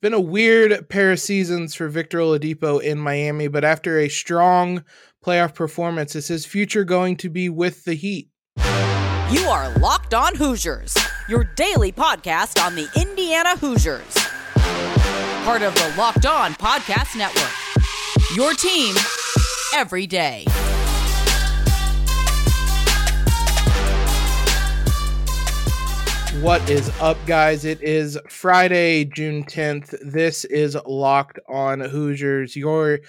been 0.00 0.14
a 0.14 0.20
weird 0.20 0.88
pair 0.88 1.12
of 1.12 1.20
seasons 1.20 1.74
for 1.74 1.88
Victor 1.88 2.18
Oladipo 2.18 2.82
in 2.82 2.98
Miami, 2.98 3.48
but 3.48 3.64
after 3.64 3.98
a 3.98 4.08
strong 4.08 4.84
playoff 5.24 5.54
performance, 5.54 6.16
is 6.16 6.28
his 6.28 6.46
future 6.46 6.84
going 6.84 7.16
to 7.18 7.28
be 7.28 7.48
with 7.48 7.84
the 7.84 7.94
Heat? 7.94 8.30
You 9.30 9.46
are 9.48 9.70
Locked 9.78 10.14
On 10.14 10.34
Hoosiers, 10.34 10.96
your 11.28 11.44
daily 11.44 11.92
podcast 11.92 12.64
on 12.64 12.74
the 12.74 12.88
Indiana 13.00 13.56
Hoosiers. 13.58 14.14
Part 15.44 15.62
of 15.62 15.74
the 15.74 15.94
Locked 15.96 16.26
On 16.26 16.52
Podcast 16.54 17.16
Network. 17.16 17.52
Your 18.34 18.54
team 18.54 18.94
every 19.74 20.06
day. 20.06 20.46
What 26.38 26.70
is 26.70 26.88
up, 27.00 27.18
guys? 27.26 27.64
It 27.64 27.82
is 27.82 28.16
Friday, 28.28 29.04
June 29.04 29.44
10th. 29.44 29.94
This 30.00 30.44
is 30.44 30.76
Locked 30.86 31.40
On 31.48 31.80
Hoosiers, 31.80 32.54
your 32.54 33.00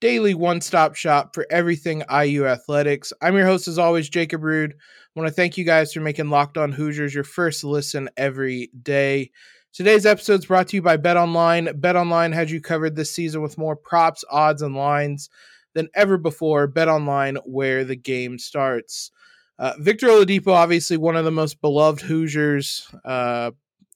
daily 0.00 0.32
one 0.32 0.60
stop 0.60 0.94
shop 0.94 1.34
for 1.34 1.44
everything 1.50 2.04
IU 2.08 2.46
athletics. 2.46 3.12
I'm 3.20 3.34
your 3.36 3.46
host, 3.46 3.66
as 3.66 3.78
always, 3.78 4.08
Jacob 4.08 4.44
Rude. 4.44 4.72
I 4.72 5.20
want 5.20 5.28
to 5.28 5.34
thank 5.34 5.58
you 5.58 5.64
guys 5.64 5.92
for 5.92 6.00
making 6.00 6.30
Locked 6.30 6.56
On 6.56 6.70
Hoosiers 6.70 7.12
your 7.12 7.24
first 7.24 7.64
listen 7.64 8.08
every 8.16 8.70
day. 8.80 9.32
Today's 9.72 10.06
episode 10.06 10.38
is 10.38 10.46
brought 10.46 10.68
to 10.68 10.76
you 10.76 10.82
by 10.82 10.96
Bet 10.96 11.16
Online. 11.16 11.78
Bet 11.78 11.96
Online 11.96 12.30
has 12.32 12.50
you 12.50 12.60
covered 12.60 12.94
this 12.94 13.10
season 13.10 13.42
with 13.42 13.58
more 13.58 13.76
props, 13.76 14.24
odds, 14.30 14.62
and 14.62 14.76
lines 14.76 15.28
than 15.74 15.88
ever 15.94 16.16
before. 16.16 16.68
Bet 16.68 16.88
Online, 16.88 17.36
where 17.44 17.84
the 17.84 17.96
game 17.96 18.38
starts. 18.38 19.10
Uh, 19.58 19.72
Victor 19.78 20.06
Oladipo, 20.06 20.52
obviously 20.52 20.96
one 20.96 21.16
of 21.16 21.24
the 21.24 21.30
most 21.30 21.60
beloved 21.60 22.00
Hoosiers 22.00 22.88
uh, 23.04 23.50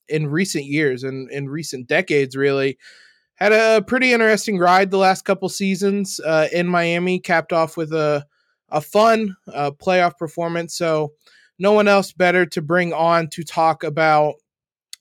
in 0.09 0.27
recent 0.27 0.65
years 0.65 1.05
and 1.05 1.31
in 1.31 1.49
recent 1.49 1.87
decades, 1.87 2.37
really. 2.37 2.79
Had 3.37 3.53
a 3.53 3.83
pretty 3.83 4.13
interesting 4.13 4.59
ride 4.59 4.91
the 4.91 4.99
last 4.99 5.25
couple 5.25 5.49
seasons 5.49 6.21
uh, 6.21 6.49
in 6.53 6.67
Miami, 6.67 7.19
capped 7.19 7.53
off 7.53 7.77
with 7.77 7.93
a, 7.93 8.27
a 8.71 8.81
fun 8.81 9.37
uh, 9.53 9.71
playoff 9.71 10.17
performance. 10.19 10.75
So, 10.77 11.13
no 11.59 11.73
one 11.73 11.87
else 11.87 12.13
better 12.13 12.45
to 12.47 12.63
bring 12.63 12.93
on 12.93 13.29
to 13.29 13.45
talk 13.45 13.85
about 13.85 14.35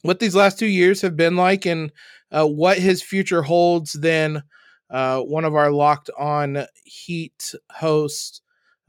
what 0.04 0.20
these 0.20 0.36
last 0.36 0.60
two 0.60 0.68
years 0.68 1.02
have 1.02 1.16
been 1.16 1.36
like 1.36 1.66
and 1.66 1.92
uh, 2.32 2.46
what 2.46 2.78
his 2.78 3.02
future 3.02 3.42
holds 3.42 3.94
than 3.94 4.44
uh, 4.90 5.22
one 5.22 5.46
of 5.46 5.56
our 5.56 5.72
locked 5.72 6.10
on 6.20 6.66
Heat 6.84 7.56
hosts 7.72 8.42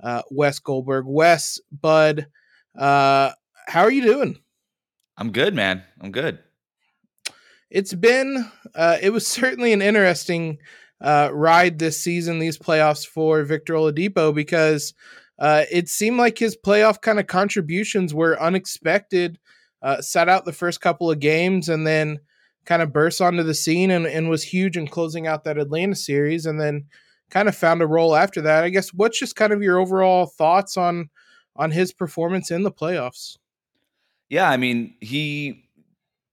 uh, 0.02 0.22
Wes 0.30 0.58
Goldberg. 0.58 1.04
Wes, 1.06 1.60
Bud, 1.70 2.26
uh, 2.76 3.30
how 3.66 3.82
are 3.82 3.90
you 3.90 4.02
doing? 4.02 4.38
I'm 5.16 5.30
good, 5.30 5.54
man. 5.54 5.82
I'm 6.00 6.10
good. 6.10 6.38
It's 7.70 7.94
been, 7.94 8.50
uh, 8.74 8.98
it 9.00 9.10
was 9.10 9.26
certainly 9.26 9.72
an 9.72 9.82
interesting 9.82 10.58
uh, 11.00 11.30
ride 11.32 11.78
this 11.78 12.00
season, 12.00 12.38
these 12.38 12.58
playoffs 12.58 13.06
for 13.06 13.42
Victor 13.42 13.74
Oladipo, 13.74 14.34
because 14.34 14.94
uh, 15.38 15.64
it 15.70 15.88
seemed 15.88 16.18
like 16.18 16.38
his 16.38 16.56
playoff 16.56 17.00
kind 17.00 17.18
of 17.18 17.26
contributions 17.26 18.14
were 18.14 18.40
unexpected. 18.40 19.38
Uh, 19.82 20.00
sat 20.00 20.28
out 20.28 20.44
the 20.44 20.52
first 20.52 20.80
couple 20.80 21.10
of 21.10 21.18
games 21.18 21.68
and 21.68 21.84
then 21.84 22.20
kind 22.64 22.82
of 22.82 22.92
burst 22.92 23.20
onto 23.20 23.42
the 23.42 23.54
scene 23.54 23.90
and, 23.90 24.06
and 24.06 24.30
was 24.30 24.44
huge 24.44 24.76
in 24.76 24.86
closing 24.86 25.26
out 25.26 25.42
that 25.42 25.58
Atlanta 25.58 25.96
series. 25.96 26.46
And 26.46 26.60
then 26.60 26.84
kind 27.32 27.48
of 27.48 27.56
found 27.56 27.80
a 27.82 27.86
role 27.86 28.14
after 28.14 28.42
that. 28.42 28.62
I 28.62 28.68
guess 28.68 28.92
what's 28.92 29.18
just 29.18 29.34
kind 29.34 29.52
of 29.52 29.62
your 29.62 29.78
overall 29.78 30.26
thoughts 30.26 30.76
on 30.76 31.08
on 31.56 31.70
his 31.70 31.92
performance 31.92 32.50
in 32.50 32.62
the 32.62 32.70
playoffs? 32.70 33.36
Yeah, 34.28 34.48
I 34.48 34.56
mean, 34.56 34.94
he 35.00 35.68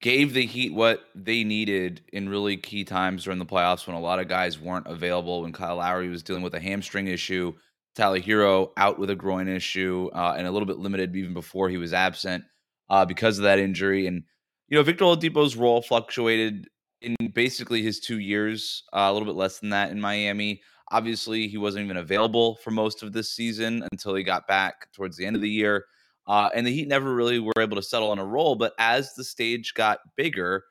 gave 0.02 0.34
the 0.34 0.46
Heat 0.46 0.74
what 0.74 1.02
they 1.16 1.44
needed 1.44 2.02
in 2.14 2.30
really 2.30 2.58
key 2.58 2.84
times 2.84 3.24
during 3.24 3.40
the 3.40 3.46
playoffs 3.46 3.88
when 3.88 3.96
a 3.96 4.00
lot 4.00 4.20
of 4.20 4.28
guys 4.28 4.60
weren't 4.60 4.88
available. 4.88 5.42
When 5.42 5.52
Kyle 5.52 5.78
Lowry 5.78 6.10
was 6.10 6.24
dealing 6.24 6.44
with 6.44 6.54
a 6.54 6.60
hamstring 6.60 7.08
issue, 7.08 7.54
Tyler 7.96 8.20
Herro 8.20 8.72
out 8.78 9.00
with 9.00 9.10
a 9.10 9.16
groin 9.16 9.48
issue, 9.48 10.10
uh, 10.14 10.36
and 10.38 10.48
a 10.48 10.52
little 10.52 10.68
bit 10.68 10.78
limited 10.78 11.16
even 11.16 11.34
before 11.34 11.70
he 11.70 11.78
was 11.78 11.94
absent 11.94 12.44
uh, 12.90 13.06
because 13.06 13.38
of 13.38 13.44
that 13.44 13.60
injury. 13.60 14.06
And 14.06 14.24
you 14.68 14.78
know, 14.78 14.84
Victor 14.84 15.06
Oladipo's 15.06 15.56
role 15.56 15.82
fluctuated 15.82 16.68
in 17.02 17.16
basically 17.34 17.82
his 17.82 18.00
two 18.00 18.20
years, 18.20 18.84
uh, 18.94 19.08
a 19.10 19.14
little 19.14 19.26
bit 19.26 19.36
less 19.36 19.60
than 19.60 19.70
that 19.70 19.92
in 19.92 20.00
Miami. 20.00 20.62
Obviously, 20.92 21.48
he 21.48 21.58
wasn't 21.58 21.86
even 21.86 21.98
available 21.98 22.56
for 22.56 22.72
most 22.72 23.04
of 23.04 23.14
this 23.14 23.34
season 23.34 23.84
until 23.92 24.16
he 24.16 24.24
got 24.24 24.48
back 24.48 24.92
towards 24.92 25.18
the 25.18 25.26
end 25.26 25.36
of 25.36 25.42
the 25.42 25.50
year. 25.50 25.86
Uh, 26.28 26.50
and 26.54 26.66
the 26.66 26.72
Heat 26.72 26.88
never 26.88 27.14
really 27.14 27.40
were 27.40 27.54
able 27.60 27.76
to 27.76 27.82
settle 27.82 28.12
on 28.12 28.20
a 28.20 28.26
role. 28.26 28.56
But 28.56 28.74
as 28.78 29.14
the 29.14 29.24
stage 29.24 29.74
got 29.74 30.00
bigger, 30.16 30.64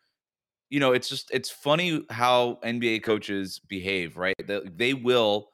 you 0.70 0.80
know, 0.80 0.92
it's 0.92 1.08
just 1.08 1.30
it's 1.32 1.50
funny 1.50 2.04
how 2.10 2.58
NBA 2.64 3.02
coaches 3.02 3.60
behave, 3.68 4.16
right? 4.16 4.34
They, 4.46 4.60
they 4.76 4.94
will, 4.94 5.50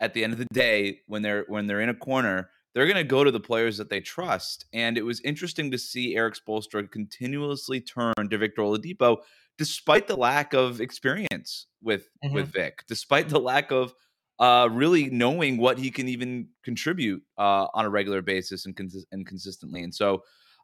at 0.00 0.14
the 0.14 0.24
end 0.24 0.32
of 0.32 0.38
the 0.38 0.46
day, 0.52 1.00
when 1.06 1.22
they're 1.22 1.44
when 1.48 1.66
they're 1.66 1.80
in 1.80 1.88
a 1.88 1.94
corner, 1.94 2.50
they're 2.74 2.86
going 2.86 2.96
to 2.96 3.04
go 3.04 3.24
to 3.24 3.30
the 3.30 3.40
players 3.40 3.76
that 3.78 3.90
they 3.90 4.00
trust. 4.00 4.66
And 4.72 4.96
it 4.96 5.02
was 5.02 5.20
interesting 5.20 5.70
to 5.70 5.78
see 5.78 6.16
Erik 6.16 6.34
Spoelstra 6.34 6.90
continuously 6.90 7.80
turn 7.80 8.14
to 8.30 8.38
Victor 8.38 8.62
Oladipo, 8.62 9.18
despite 9.58 10.08
the 10.08 10.16
lack 10.16 10.54
of 10.54 10.80
experience 10.80 11.66
with 11.82 12.08
mm-hmm. 12.24 12.34
with 12.34 12.48
Vic, 12.52 12.84
despite 12.88 13.28
the 13.28 13.40
lack 13.40 13.70
of 13.70 13.94
uh, 14.38 14.68
really 14.72 15.08
knowing 15.08 15.56
what 15.56 15.78
he 15.78 15.90
can 15.90 16.08
even 16.08 16.48
contribute 16.64 17.22
uh, 17.38 17.68
on 17.74 17.84
a 17.84 17.88
regular 17.88 18.22
basis 18.22 18.66
and, 18.66 18.76
cons- 18.76 19.06
and 19.12 19.24
consistently. 19.24 19.82
And 19.82 19.94
so 19.94 20.16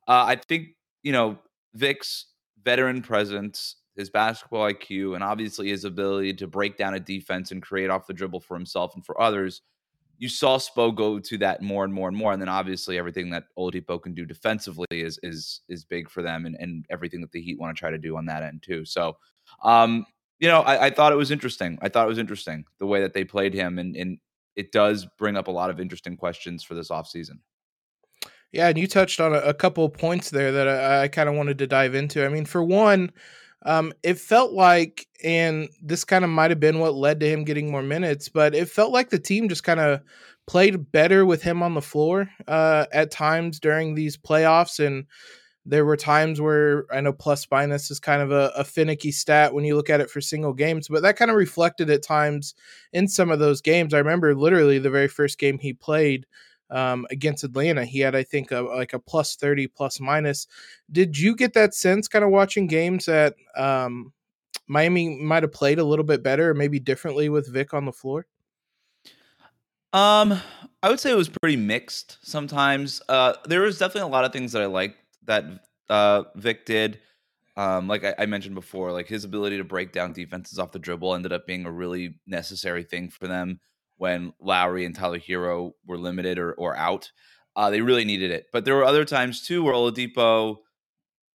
uh, 0.08 0.24
I 0.26 0.36
think, 0.48 0.70
you 1.02 1.12
know, 1.12 1.38
Vic's 1.74 2.26
veteran 2.64 3.02
presence, 3.02 3.76
his 3.96 4.10
basketball 4.10 4.68
IQ, 4.68 5.14
and 5.14 5.22
obviously 5.22 5.68
his 5.68 5.84
ability 5.84 6.34
to 6.34 6.48
break 6.48 6.76
down 6.76 6.94
a 6.94 7.00
defense 7.00 7.52
and 7.52 7.62
create 7.62 7.88
off 7.88 8.08
the 8.08 8.14
dribble 8.14 8.40
for 8.40 8.56
himself 8.56 8.94
and 8.96 9.04
for 9.06 9.20
others. 9.20 9.62
You 10.18 10.28
saw 10.28 10.58
Spo 10.58 10.94
go 10.94 11.18
to 11.18 11.38
that 11.38 11.62
more 11.62 11.84
and 11.84 11.94
more 11.94 12.08
and 12.08 12.16
more, 12.16 12.32
and 12.32 12.42
then 12.42 12.48
obviously 12.48 12.98
everything 12.98 13.30
that 13.30 13.44
Oladipo 13.56 14.02
can 14.02 14.14
do 14.14 14.26
defensively 14.26 14.86
is 14.90 15.18
is 15.22 15.60
is 15.68 15.84
big 15.84 16.10
for 16.10 16.22
them, 16.22 16.44
and, 16.44 16.56
and 16.56 16.84
everything 16.90 17.20
that 17.20 17.32
the 17.32 17.40
Heat 17.40 17.58
want 17.58 17.76
to 17.76 17.78
try 17.78 17.90
to 17.90 17.98
do 17.98 18.16
on 18.16 18.26
that 18.26 18.42
end 18.42 18.62
too. 18.62 18.84
So, 18.84 19.16
um, 19.62 20.04
you 20.40 20.48
know, 20.48 20.60
I, 20.60 20.86
I, 20.86 20.90
thought 20.90 21.12
it 21.12 21.16
was 21.16 21.30
interesting. 21.30 21.78
I 21.82 21.88
thought 21.88 22.06
it 22.06 22.08
was 22.08 22.18
interesting 22.18 22.64
the 22.78 22.86
way 22.86 23.00
that 23.00 23.12
they 23.14 23.24
played 23.24 23.54
him, 23.54 23.78
and, 23.78 23.96
and 23.96 24.18
it 24.56 24.72
does 24.72 25.06
bring 25.18 25.36
up 25.36 25.48
a 25.48 25.52
lot 25.52 25.70
of 25.70 25.80
interesting 25.80 26.16
questions 26.16 26.62
for 26.62 26.74
this 26.74 26.90
offseason. 26.90 27.38
Yeah, 28.52 28.68
and 28.68 28.78
you 28.78 28.86
touched 28.86 29.20
on 29.20 29.34
a, 29.34 29.38
a 29.38 29.54
couple 29.54 29.84
of 29.84 29.92
points 29.92 30.30
there 30.30 30.52
that 30.52 30.68
I, 30.68 31.02
I 31.02 31.08
kind 31.08 31.28
of 31.28 31.34
wanted 31.34 31.58
to 31.58 31.66
dive 31.66 31.94
into. 31.94 32.24
I 32.24 32.28
mean, 32.28 32.44
for 32.44 32.62
one, 32.62 33.12
um, 33.62 33.92
it 34.02 34.18
felt 34.18 34.52
like, 34.52 35.06
and 35.22 35.68
this 35.82 36.04
kind 36.04 36.24
of 36.24 36.30
might 36.30 36.50
have 36.50 36.60
been 36.60 36.78
what 36.78 36.94
led 36.94 37.20
to 37.20 37.28
him 37.28 37.44
getting 37.44 37.70
more 37.70 37.82
minutes, 37.82 38.28
but 38.28 38.54
it 38.54 38.68
felt 38.68 38.92
like 38.92 39.10
the 39.10 39.18
team 39.18 39.48
just 39.48 39.64
kind 39.64 39.80
of 39.80 40.00
played 40.46 40.90
better 40.92 41.26
with 41.26 41.42
him 41.42 41.62
on 41.62 41.74
the 41.74 41.82
floor 41.82 42.28
uh, 42.46 42.86
at 42.92 43.10
times 43.10 43.58
during 43.58 43.94
these 43.94 44.16
playoffs, 44.16 44.84
and 44.84 45.06
there 45.66 45.84
were 45.84 45.96
times 45.96 46.40
where 46.40 46.86
I 46.90 47.00
know 47.00 47.12
plus 47.12 47.46
minus 47.50 47.90
is 47.90 48.00
kind 48.00 48.22
of 48.22 48.30
a, 48.30 48.50
a, 48.56 48.64
finicky 48.64 49.12
stat 49.12 49.52
when 49.52 49.64
you 49.64 49.76
look 49.76 49.90
at 49.90 50.00
it 50.00 50.08
for 50.08 50.22
single 50.22 50.54
games, 50.54 50.88
but 50.88 51.02
that 51.02 51.16
kind 51.16 51.30
of 51.30 51.36
reflected 51.36 51.90
at 51.90 52.02
times 52.02 52.54
in 52.94 53.06
some 53.06 53.30
of 53.30 53.38
those 53.38 53.60
games. 53.60 53.92
I 53.92 53.98
remember 53.98 54.34
literally 54.34 54.78
the 54.78 54.88
very 54.88 55.08
first 55.08 55.38
game 55.38 55.58
he 55.58 55.74
played 55.74 56.24
um, 56.70 57.06
against 57.10 57.44
Atlanta, 57.44 57.84
he 57.84 58.00
had 58.00 58.14
I 58.14 58.22
think 58.22 58.50
a, 58.50 58.60
like 58.60 58.92
a 58.92 58.98
plus 58.98 59.36
thirty 59.36 59.66
plus 59.66 60.00
minus. 60.00 60.46
Did 60.90 61.18
you 61.18 61.34
get 61.34 61.54
that 61.54 61.74
sense 61.74 62.08
kind 62.08 62.24
of 62.24 62.30
watching 62.30 62.66
games 62.66 63.06
that 63.06 63.34
um, 63.56 64.12
Miami 64.66 65.18
might 65.20 65.42
have 65.42 65.52
played 65.52 65.78
a 65.78 65.84
little 65.84 66.04
bit 66.04 66.22
better 66.22 66.50
or 66.50 66.54
maybe 66.54 66.78
differently 66.78 67.28
with 67.28 67.52
Vic 67.52 67.74
on 67.74 67.84
the 67.84 67.92
floor? 67.92 68.26
Um, 69.92 70.38
I 70.82 70.90
would 70.90 71.00
say 71.00 71.10
it 71.10 71.16
was 71.16 71.30
pretty 71.30 71.56
mixed. 71.56 72.18
Sometimes 72.20 73.00
uh, 73.08 73.34
there 73.46 73.62
was 73.62 73.78
definitely 73.78 74.08
a 74.10 74.12
lot 74.12 74.24
of 74.24 74.32
things 74.32 74.52
that 74.52 74.62
I 74.62 74.66
liked 74.66 74.98
that 75.24 75.44
uh, 75.88 76.24
Vic 76.36 76.66
did. 76.66 77.00
Um, 77.56 77.88
like 77.88 78.04
I, 78.04 78.14
I, 78.18 78.26
mentioned 78.26 78.54
before, 78.54 78.92
like 78.92 79.08
his 79.08 79.24
ability 79.24 79.56
to 79.56 79.64
break 79.64 79.90
down 79.90 80.12
defenses 80.12 80.60
off 80.60 80.70
the 80.70 80.78
dribble 80.78 81.14
ended 81.14 81.32
up 81.32 81.44
being 81.44 81.66
a 81.66 81.72
really 81.72 82.14
necessary 82.24 82.84
thing 82.84 83.08
for 83.08 83.26
them 83.26 83.58
when 83.98 84.32
Lowry 84.40 84.84
and 84.84 84.94
Tyler 84.94 85.18
Herro 85.18 85.72
were 85.86 85.98
limited 85.98 86.38
or, 86.38 86.52
or 86.54 86.76
out. 86.76 87.10
Uh, 87.54 87.70
they 87.70 87.80
really 87.80 88.04
needed 88.04 88.30
it. 88.30 88.46
But 88.52 88.64
there 88.64 88.76
were 88.76 88.84
other 88.84 89.04
times 89.04 89.42
too 89.42 89.62
where 89.64 89.74
Oladipo, 89.74 90.58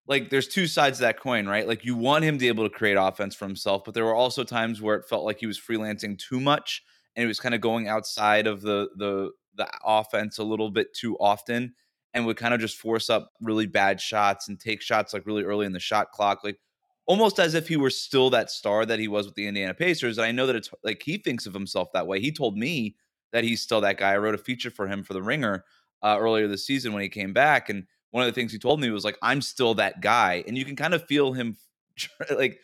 like 0.06 0.30
there's 0.30 0.48
two 0.48 0.66
sides 0.66 0.98
of 0.98 1.02
that 1.02 1.20
coin, 1.20 1.46
right? 1.46 1.68
Like 1.68 1.84
you 1.84 1.94
want 1.94 2.24
him 2.24 2.36
to 2.36 2.40
be 2.40 2.48
able 2.48 2.64
to 2.64 2.74
create 2.74 2.96
offense 2.96 3.34
for 3.34 3.46
himself, 3.46 3.84
but 3.84 3.94
there 3.94 4.04
were 4.04 4.14
also 4.14 4.42
times 4.42 4.80
where 4.80 4.96
it 4.96 5.06
felt 5.06 5.24
like 5.24 5.38
he 5.38 5.46
was 5.46 5.60
freelancing 5.60 6.18
too 6.18 6.40
much 6.40 6.82
and 7.14 7.22
he 7.22 7.28
was 7.28 7.40
kind 7.40 7.54
of 7.54 7.60
going 7.60 7.88
outside 7.88 8.46
of 8.46 8.62
the 8.62 8.88
the 8.96 9.30
the 9.56 9.68
offense 9.84 10.38
a 10.38 10.44
little 10.44 10.70
bit 10.70 10.92
too 10.94 11.16
often 11.18 11.74
and 12.12 12.26
would 12.26 12.36
kind 12.36 12.54
of 12.54 12.60
just 12.60 12.76
force 12.76 13.10
up 13.10 13.30
really 13.40 13.66
bad 13.66 14.00
shots 14.00 14.48
and 14.48 14.58
take 14.58 14.80
shots 14.80 15.12
like 15.12 15.26
really 15.26 15.42
early 15.42 15.66
in 15.66 15.72
the 15.72 15.80
shot 15.80 16.10
clock, 16.12 16.42
like 16.44 16.58
almost 17.06 17.38
as 17.38 17.54
if 17.54 17.68
he 17.68 17.76
were 17.76 17.90
still 17.90 18.30
that 18.30 18.50
star 18.50 18.86
that 18.86 18.98
he 18.98 19.08
was 19.08 19.26
with 19.26 19.34
the 19.34 19.46
Indiana 19.46 19.74
Pacers. 19.74 20.18
And 20.18 20.26
I 20.26 20.32
know 20.32 20.46
that 20.46 20.56
it's 20.56 20.70
like 20.82 21.02
he 21.02 21.18
thinks 21.18 21.46
of 21.46 21.54
himself 21.54 21.92
that 21.92 22.06
way. 22.06 22.20
He 22.20 22.32
told 22.32 22.56
me 22.56 22.96
that 23.32 23.44
he's 23.44 23.60
still 23.60 23.80
that 23.82 23.98
guy. 23.98 24.12
I 24.12 24.18
wrote 24.18 24.34
a 24.34 24.38
feature 24.38 24.70
for 24.70 24.86
him 24.86 25.02
for 25.02 25.12
the 25.12 25.22
Ringer 25.22 25.64
uh, 26.02 26.16
earlier 26.18 26.48
this 26.48 26.66
season 26.66 26.92
when 26.92 27.02
he 27.02 27.08
came 27.08 27.32
back, 27.32 27.68
and 27.68 27.84
one 28.10 28.22
of 28.22 28.28
the 28.28 28.32
things 28.32 28.52
he 28.52 28.58
told 28.58 28.80
me 28.80 28.90
was 28.90 29.04
like, 29.04 29.18
"I'm 29.22 29.42
still 29.42 29.74
that 29.74 30.00
guy," 30.00 30.44
and 30.46 30.56
you 30.56 30.64
can 30.64 30.76
kind 30.76 30.94
of 30.94 31.04
feel 31.06 31.32
him 31.32 31.56
like 32.36 32.60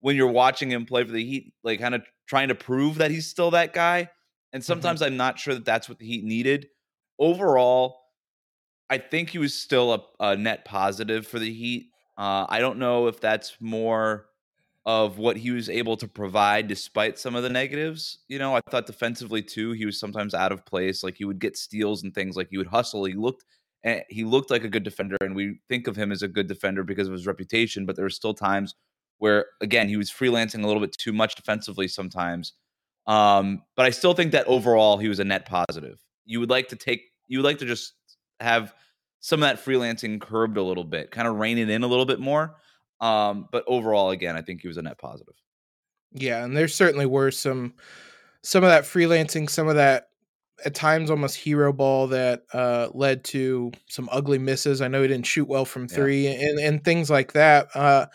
when 0.00 0.16
you're 0.16 0.26
watching 0.26 0.70
him 0.70 0.86
play 0.86 1.04
for 1.04 1.12
the 1.12 1.24
Heat, 1.24 1.52
like 1.62 1.80
kind 1.80 1.94
of 1.94 2.02
trying 2.26 2.48
to 2.48 2.54
prove 2.54 2.98
that 2.98 3.10
he's 3.10 3.26
still 3.26 3.50
that 3.52 3.72
guy. 3.72 4.10
And 4.52 4.62
mm-hmm. 4.62 4.66
sometimes 4.66 5.00
mm-hmm. 5.00 5.12
I'm 5.12 5.16
not 5.16 5.38
sure 5.38 5.54
that 5.54 5.64
that's 5.64 5.88
what 5.88 5.98
the 5.98 6.06
Heat 6.06 6.24
needed. 6.24 6.68
Overall, 7.18 7.98
I 8.90 8.98
think 8.98 9.30
he 9.30 9.38
was 9.38 9.54
still 9.54 9.92
a, 9.94 10.30
a 10.32 10.36
net 10.36 10.64
positive 10.64 11.26
for 11.26 11.38
the 11.38 11.52
Heat. 11.52 11.90
Uh, 12.18 12.46
I 12.48 12.58
don't 12.58 12.78
know 12.78 13.06
if 13.06 13.20
that's 13.20 13.56
more 13.60 14.26
of 14.84 15.18
what 15.18 15.36
he 15.36 15.50
was 15.50 15.68
able 15.68 15.96
to 15.98 16.08
provide 16.08 16.66
despite 16.66 17.18
some 17.18 17.36
of 17.36 17.42
the 17.42 17.48
negatives. 17.48 18.18
You 18.28 18.38
know, 18.38 18.56
I 18.56 18.60
thought 18.70 18.86
defensively 18.86 19.42
too, 19.42 19.72
he 19.72 19.86
was 19.86 20.00
sometimes 20.00 20.34
out 20.34 20.50
of 20.50 20.66
place. 20.66 21.04
Like 21.04 21.16
he 21.16 21.24
would 21.24 21.38
get 21.38 21.56
steals 21.56 22.02
and 22.02 22.14
things. 22.14 22.36
Like 22.36 22.48
he 22.50 22.58
would 22.58 22.66
hustle. 22.66 23.04
He 23.04 23.14
looked 23.14 23.44
eh, 23.84 24.00
he 24.08 24.24
looked 24.24 24.50
like 24.50 24.64
a 24.64 24.68
good 24.68 24.82
defender, 24.82 25.16
and 25.20 25.36
we 25.36 25.60
think 25.68 25.86
of 25.86 25.96
him 25.96 26.10
as 26.10 26.22
a 26.22 26.28
good 26.28 26.48
defender 26.48 26.82
because 26.82 27.06
of 27.06 27.12
his 27.12 27.26
reputation. 27.26 27.86
But 27.86 27.96
there 27.96 28.04
were 28.04 28.10
still 28.10 28.34
times 28.34 28.74
where, 29.18 29.46
again, 29.60 29.88
he 29.88 29.96
was 29.96 30.10
freelancing 30.10 30.64
a 30.64 30.66
little 30.66 30.80
bit 30.80 30.96
too 30.98 31.12
much 31.12 31.34
defensively 31.34 31.88
sometimes. 31.88 32.54
Um, 33.06 33.62
but 33.76 33.86
I 33.86 33.90
still 33.90 34.14
think 34.14 34.32
that 34.32 34.46
overall 34.46 34.98
he 34.98 35.08
was 35.08 35.18
a 35.18 35.24
net 35.24 35.46
positive. 35.46 35.98
You 36.24 36.40
would 36.40 36.50
like 36.50 36.68
to 36.68 36.76
take, 36.76 37.02
you 37.26 37.38
would 37.38 37.44
like 37.44 37.58
to 37.58 37.66
just 37.66 37.94
have 38.40 38.74
some 39.20 39.42
of 39.42 39.48
that 39.48 39.64
freelancing 39.64 40.20
curbed 40.20 40.56
a 40.56 40.62
little 40.62 40.84
bit, 40.84 41.10
kind 41.10 41.28
of 41.28 41.36
rein 41.36 41.58
it 41.58 41.70
in 41.70 41.82
a 41.82 41.86
little 41.86 42.06
bit 42.06 42.20
more. 42.20 42.56
Um, 43.00 43.48
but 43.50 43.64
overall, 43.66 44.10
again, 44.10 44.36
I 44.36 44.42
think 44.42 44.60
he 44.60 44.68
was 44.68 44.76
a 44.76 44.82
net 44.82 44.98
positive. 44.98 45.34
Yeah, 46.12 46.44
and 46.44 46.56
there 46.56 46.68
certainly 46.68 47.06
were 47.06 47.30
some 47.30 47.74
some 48.42 48.64
of 48.64 48.70
that 48.70 48.84
freelancing, 48.84 49.48
some 49.50 49.68
of 49.68 49.76
that 49.76 50.08
at 50.64 50.74
times 50.74 51.10
almost 51.10 51.36
hero 51.36 51.72
ball 51.72 52.08
that 52.08 52.42
uh, 52.52 52.88
led 52.92 53.24
to 53.24 53.70
some 53.88 54.08
ugly 54.10 54.38
misses. 54.38 54.80
I 54.80 54.88
know 54.88 55.02
he 55.02 55.08
didn't 55.08 55.26
shoot 55.26 55.48
well 55.48 55.64
from 55.64 55.86
three 55.86 56.24
yeah. 56.24 56.48
and 56.48 56.58
and 56.58 56.84
things 56.84 57.10
like 57.10 57.32
that. 57.34 57.68
Uh, 57.74 58.06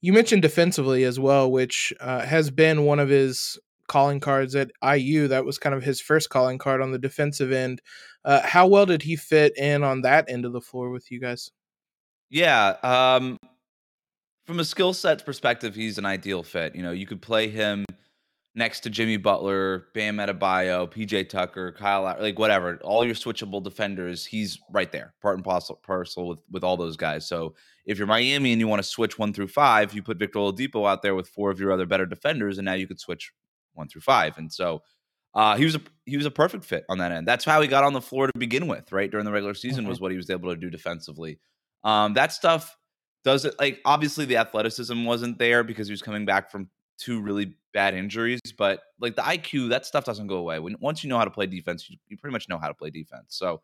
you 0.00 0.12
mentioned 0.12 0.42
defensively 0.42 1.04
as 1.04 1.18
well, 1.18 1.50
which 1.50 1.92
uh, 2.00 2.20
has 2.20 2.50
been 2.50 2.84
one 2.84 2.98
of 2.98 3.08
his 3.08 3.58
calling 3.88 4.20
cards 4.20 4.54
at 4.54 4.70
IU. 4.82 5.28
That 5.28 5.44
was 5.44 5.58
kind 5.58 5.74
of 5.74 5.82
his 5.82 6.00
first 6.00 6.30
calling 6.30 6.58
card 6.58 6.80
on 6.80 6.92
the 6.92 6.98
defensive 6.98 7.52
end. 7.52 7.82
Uh, 8.24 8.40
how 8.44 8.66
well 8.66 8.86
did 8.86 9.02
he 9.02 9.16
fit 9.16 9.56
in 9.56 9.82
on 9.82 10.02
that 10.02 10.30
end 10.30 10.44
of 10.44 10.52
the 10.52 10.60
floor 10.60 10.90
with 10.90 11.10
you 11.10 11.20
guys? 11.20 11.50
Yeah, 12.28 12.76
um, 12.82 13.36
from 14.46 14.60
a 14.60 14.64
skill 14.64 14.92
sets 14.92 15.22
perspective, 15.22 15.74
he's 15.74 15.98
an 15.98 16.06
ideal 16.06 16.42
fit. 16.42 16.74
You 16.74 16.82
know, 16.82 16.92
you 16.92 17.06
could 17.06 17.22
play 17.22 17.48
him 17.48 17.84
next 18.54 18.80
to 18.80 18.90
Jimmy 18.90 19.16
Butler, 19.16 19.86
Bam 19.94 20.16
Adebayo, 20.16 20.90
PJ 20.90 21.28
Tucker, 21.28 21.72
Kyle, 21.72 22.02
like 22.02 22.38
whatever, 22.38 22.78
all 22.82 23.04
your 23.04 23.14
switchable 23.14 23.62
defenders, 23.62 24.26
he's 24.26 24.58
right 24.70 24.90
there, 24.90 25.14
part 25.22 25.36
and 25.36 25.44
parcel, 25.44 25.80
parcel 25.84 26.28
with 26.28 26.38
with 26.50 26.64
all 26.64 26.76
those 26.76 26.96
guys. 26.96 27.26
So 27.26 27.54
if 27.86 27.98
you're 27.98 28.06
Miami 28.06 28.52
and 28.52 28.60
you 28.60 28.68
want 28.68 28.82
to 28.82 28.88
switch 28.88 29.18
one 29.18 29.32
through 29.32 29.48
five, 29.48 29.94
you 29.94 30.02
put 30.02 30.18
Victor 30.18 30.38
Oladipo 30.38 30.88
out 30.88 31.02
there 31.02 31.14
with 31.14 31.28
four 31.28 31.50
of 31.50 31.60
your 31.60 31.72
other 31.72 31.86
better 31.86 32.06
defenders, 32.06 32.58
and 32.58 32.64
now 32.64 32.74
you 32.74 32.86
could 32.86 33.00
switch 33.00 33.32
one 33.74 33.88
through 33.88 34.02
five. 34.02 34.36
And 34.38 34.52
so 34.52 34.82
uh, 35.34 35.56
he 35.56 35.64
was 35.64 35.76
a 35.76 35.80
he 36.06 36.16
was 36.16 36.26
a 36.26 36.30
perfect 36.30 36.64
fit 36.64 36.84
on 36.88 36.98
that 36.98 37.12
end. 37.12 37.26
That's 37.26 37.44
how 37.44 37.60
he 37.60 37.68
got 37.68 37.84
on 37.84 37.92
the 37.92 38.00
floor 38.00 38.26
to 38.26 38.32
begin 38.38 38.66
with, 38.66 38.90
right? 38.92 39.10
During 39.10 39.24
the 39.24 39.32
regular 39.32 39.54
season 39.54 39.82
mm-hmm. 39.82 39.90
was 39.90 40.00
what 40.00 40.10
he 40.10 40.16
was 40.16 40.30
able 40.30 40.50
to 40.50 40.56
do 40.56 40.70
defensively. 40.70 41.38
Um, 41.84 42.14
that 42.14 42.32
stuff 42.32 42.76
does 43.24 43.44
it 43.44 43.54
like 43.58 43.80
obviously 43.84 44.24
the 44.24 44.38
athleticism 44.38 45.04
wasn't 45.04 45.38
there 45.38 45.62
because 45.62 45.86
he 45.86 45.92
was 45.92 46.02
coming 46.02 46.24
back 46.24 46.50
from 46.50 46.68
two 46.98 47.20
really 47.20 47.54
bad 47.72 47.94
injuries, 47.94 48.40
but 48.56 48.80
like 49.00 49.16
the 49.16 49.22
IQ, 49.22 49.70
that 49.70 49.86
stuff 49.86 50.04
doesn't 50.04 50.26
go 50.26 50.36
away. 50.36 50.58
When 50.58 50.76
once 50.80 51.02
you 51.02 51.08
know 51.08 51.18
how 51.18 51.24
to 51.24 51.30
play 51.30 51.46
defense, 51.46 51.88
you, 51.88 51.96
you 52.08 52.16
pretty 52.16 52.32
much 52.32 52.48
know 52.48 52.58
how 52.58 52.68
to 52.68 52.74
play 52.74 52.90
defense. 52.90 53.26
So 53.28 53.62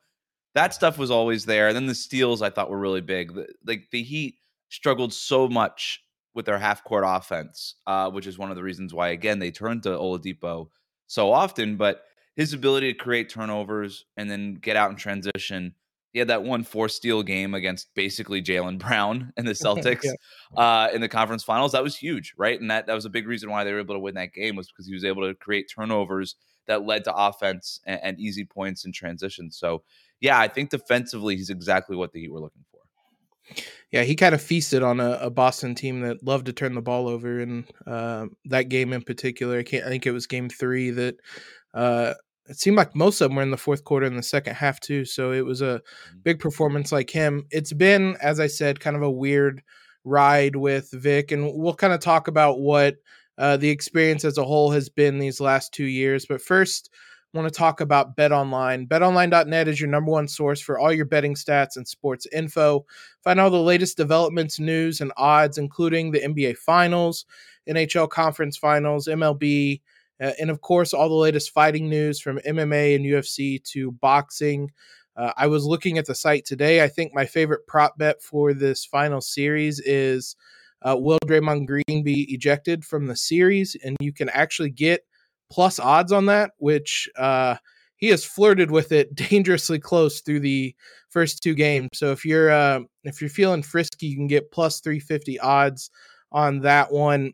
that 0.55 0.73
stuff 0.73 0.99
was 0.99 1.11
always 1.11 1.45
there. 1.45 1.69
And 1.69 1.77
then 1.77 1.87
the 1.87 1.95
steals 1.95 2.43
I 2.43 2.51
thought 2.51 2.71
were 2.71 2.79
really 2.79 3.03
big. 3.03 3.35
The, 3.35 3.49
like 3.67 3.89
the 3.91 4.03
Heat 4.03 4.37
struggled 4.69 5.13
so 5.13 5.49
much 5.49 6.03
with 6.35 6.47
their 6.47 6.59
half 6.59 6.85
court 6.85 7.05
offense, 7.07 7.75
uh, 7.87 8.11
which 8.11 8.27
is 8.27 8.39
one 8.39 8.51
of 8.51 8.57
the 8.57 8.63
reasons 8.63 8.95
why 8.95 9.09
again 9.09 9.39
they 9.39 9.51
turned 9.51 9.83
to 9.83 9.91
Oladipo 9.91 10.69
so 11.07 11.33
often. 11.33 11.77
But 11.77 12.03
his 12.37 12.53
ability 12.53 12.93
to 12.93 12.99
create 12.99 13.31
turnovers 13.31 14.05
and 14.17 14.31
then 14.31 14.55
get 14.55 14.77
out 14.77 14.91
in 14.91 14.97
transition. 14.97 15.75
He 16.13 16.19
had 16.19 16.29
that 16.29 16.45
one 16.45 16.65
four 16.65 16.89
steal 16.89 17.23
game 17.23 17.55
against 17.55 17.95
basically 17.95 18.43
Jaylen 18.43 18.79
Brown 18.87 19.33
and 19.37 19.49
the 19.49 19.53
Celtics 19.53 20.05
yeah. 20.05 20.13
uh, 20.57 20.89
in 20.93 21.01
the 21.01 21.09
conference 21.09 21.43
finals. 21.43 21.73
That 21.73 21.83
was 21.83 21.97
huge, 21.97 22.35
right? 22.37 22.61
And 22.61 22.71
that, 22.71 22.87
that 22.87 22.95
was 22.95 23.07
a 23.07 23.11
big 23.11 23.27
reason 23.27 23.51
why 23.51 23.65
they 23.65 23.73
were 23.73 23.81
able 23.81 23.95
to 23.95 24.01
win 24.01 24.15
that 24.15 24.33
game 24.33 24.57
was 24.57 24.69
because 24.69 24.87
he 24.87 24.95
was 24.95 25.05
able 25.05 25.27
to 25.27 25.35
create 25.35 25.71
turnovers 25.75 26.37
that 26.67 26.85
led 26.85 27.05
to 27.05 27.15
offense 27.15 27.81
and, 27.87 28.01
and 28.03 28.21
easy 28.21 28.45
points 28.45 28.85
in 28.85 28.93
transition. 28.93 29.51
So, 29.51 29.83
yeah, 30.21 30.39
I 30.39 30.49
think 30.49 30.71
defensively 30.71 31.37
he's 31.37 31.51
exactly 31.51 31.97
what 31.97 32.13
the 32.13 32.21
Heat 32.21 32.33
were 32.33 32.41
looking 32.41 32.65
for. 32.71 32.76
Yeah, 33.93 34.03
he 34.03 34.17
kind 34.17 34.35
of 34.35 34.43
feasted 34.43 34.83
on 34.83 35.01
a, 35.01 35.13
a, 35.13 35.31
Boston 35.31 35.75
team 35.75 36.01
that 36.01 36.23
loved 36.23 36.47
to 36.47 36.53
turn 36.53 36.75
the 36.75 36.83
ball 36.83 37.09
over, 37.09 37.41
and 37.41 37.65
uh, 37.87 38.27
that 38.47 38.69
game 38.69 38.93
in 38.93 39.03
particular, 39.03 39.61
I 39.61 39.63
can't. 39.63 39.85
I 39.85 39.89
think 39.89 40.07
it 40.07 40.13
was 40.13 40.27
Game 40.27 40.49
Three 40.49 40.91
that 40.91 41.17
uh, 41.73 42.15
it 42.49 42.59
seemed 42.59 42.77
like 42.77 42.95
most 42.95 43.21
of 43.21 43.29
them 43.29 43.37
were 43.37 43.43
in 43.43 43.51
the 43.51 43.57
fourth 43.57 43.85
quarter 43.85 44.07
in 44.07 44.17
the 44.17 44.23
second 44.23 44.55
half 44.55 44.81
too. 44.81 45.05
So 45.05 45.33
it 45.33 45.45
was 45.45 45.63
a 45.63 45.65
mm-hmm. 45.65 46.19
big 46.23 46.39
performance 46.39 46.93
like 46.93 47.11
him. 47.11 47.45
It's 47.51 47.73
been, 47.73 48.17
as 48.21 48.41
I 48.41 48.47
said, 48.47 48.81
kind 48.81 48.97
of 48.97 49.03
a 49.03 49.11
weird 49.11 49.63
ride 50.05 50.57
with 50.57 50.91
Vic, 50.93 51.33
and 51.33 51.53
we'll 51.55 51.75
kind 51.75 51.93
of 51.93 52.01
talk 52.01 52.29
about 52.29 52.61
what 52.61 52.97
uh, 53.39 53.57
the 53.57 53.71
experience 53.71 54.25
as 54.25 54.39
a 54.39 54.45
whole 54.45 54.71
has 54.71 54.89
been 54.89 55.19
these 55.19 55.41
last 55.41 55.73
two 55.73 55.85
years. 55.85 56.27
But 56.27 56.41
first, 56.41 56.91
want 57.37 57.53
to 57.53 57.57
talk 57.57 57.81
about 57.81 58.17
Bet 58.17 58.33
Online. 58.33 58.87
BetOnline.net 58.87 59.69
is 59.69 59.81
your 59.81 59.91
number 59.91 60.11
one 60.11 60.27
source 60.27 60.61
for 60.61 60.79
all 60.79 60.93
your 60.93 61.05
betting 61.05 61.35
stats 61.35 61.77
and 61.77 61.87
sports 61.87 62.27
info. 62.33 62.87
Find 63.23 63.39
all 63.39 63.51
the 63.51 63.61
latest 63.61 63.97
developments, 63.97 64.59
news, 64.59 65.01
and 65.01 65.13
odds, 65.17 65.59
including 65.59 66.11
the 66.11 66.21
NBA 66.21 66.57
Finals, 66.57 67.27
NHL 67.69 68.09
Conference 68.09 68.57
Finals, 68.57 69.07
MLB, 69.07 69.83
uh, 70.21 70.33
and 70.41 70.51
of 70.51 70.63
course, 70.63 70.95
all 70.95 71.09
the 71.09 71.15
latest 71.15 71.53
fighting 71.53 71.89
news 71.89 72.21
from 72.21 72.39
MMA 72.39 72.97
and 72.97 73.05
UFC 73.05 73.63
to 73.65 73.93
boxing. 73.93 74.73
Uh, 75.15 75.33
I 75.37 75.47
was 75.47 75.65
looking 75.65 75.99
at 75.99 76.07
the 76.07 76.15
site 76.15 76.45
today. 76.45 76.83
I 76.83 76.89
think 76.89 77.15
my 77.15 77.27
favorite 77.27 77.67
prop 77.67 77.99
bet 77.99 78.23
for 78.23 78.55
this 78.55 78.85
final 78.85 79.21
series 79.21 79.81
is 79.81 80.37
uh, 80.83 80.97
Will 80.99 81.19
Draymond 81.27 81.67
Green 81.67 82.03
be 82.03 82.33
ejected 82.33 82.85
from 82.85 83.07
the 83.07 83.17
series? 83.17 83.77
And 83.85 83.97
you 84.01 84.13
can 84.13 84.29
actually 84.31 84.71
get 84.71 85.05
plus 85.51 85.79
odds 85.79 86.13
on 86.13 86.27
that, 86.27 86.53
which 86.59 87.09
uh, 87.17 87.57
he 87.97 88.09
has 88.09 88.25
flirted 88.25 88.71
with 88.71 88.93
it 88.93 89.15
dangerously 89.15 89.79
close 89.79 90.21
through 90.21 90.41
the 90.41 90.75
first 91.09 91.43
two 91.43 91.55
games. 91.55 91.89
So 91.95 92.13
if 92.13 92.25
you're 92.25 92.51
uh, 92.51 92.81
if 93.05 93.21
you're 93.21 93.31
feeling 93.31 93.63
frisky, 93.63 94.07
you 94.07 94.17
can 94.17 94.27
get 94.27 94.51
plus 94.51 94.81
350 94.81 95.39
odds 95.41 95.91
on 96.33 96.61
that 96.61 96.93
one. 96.93 97.33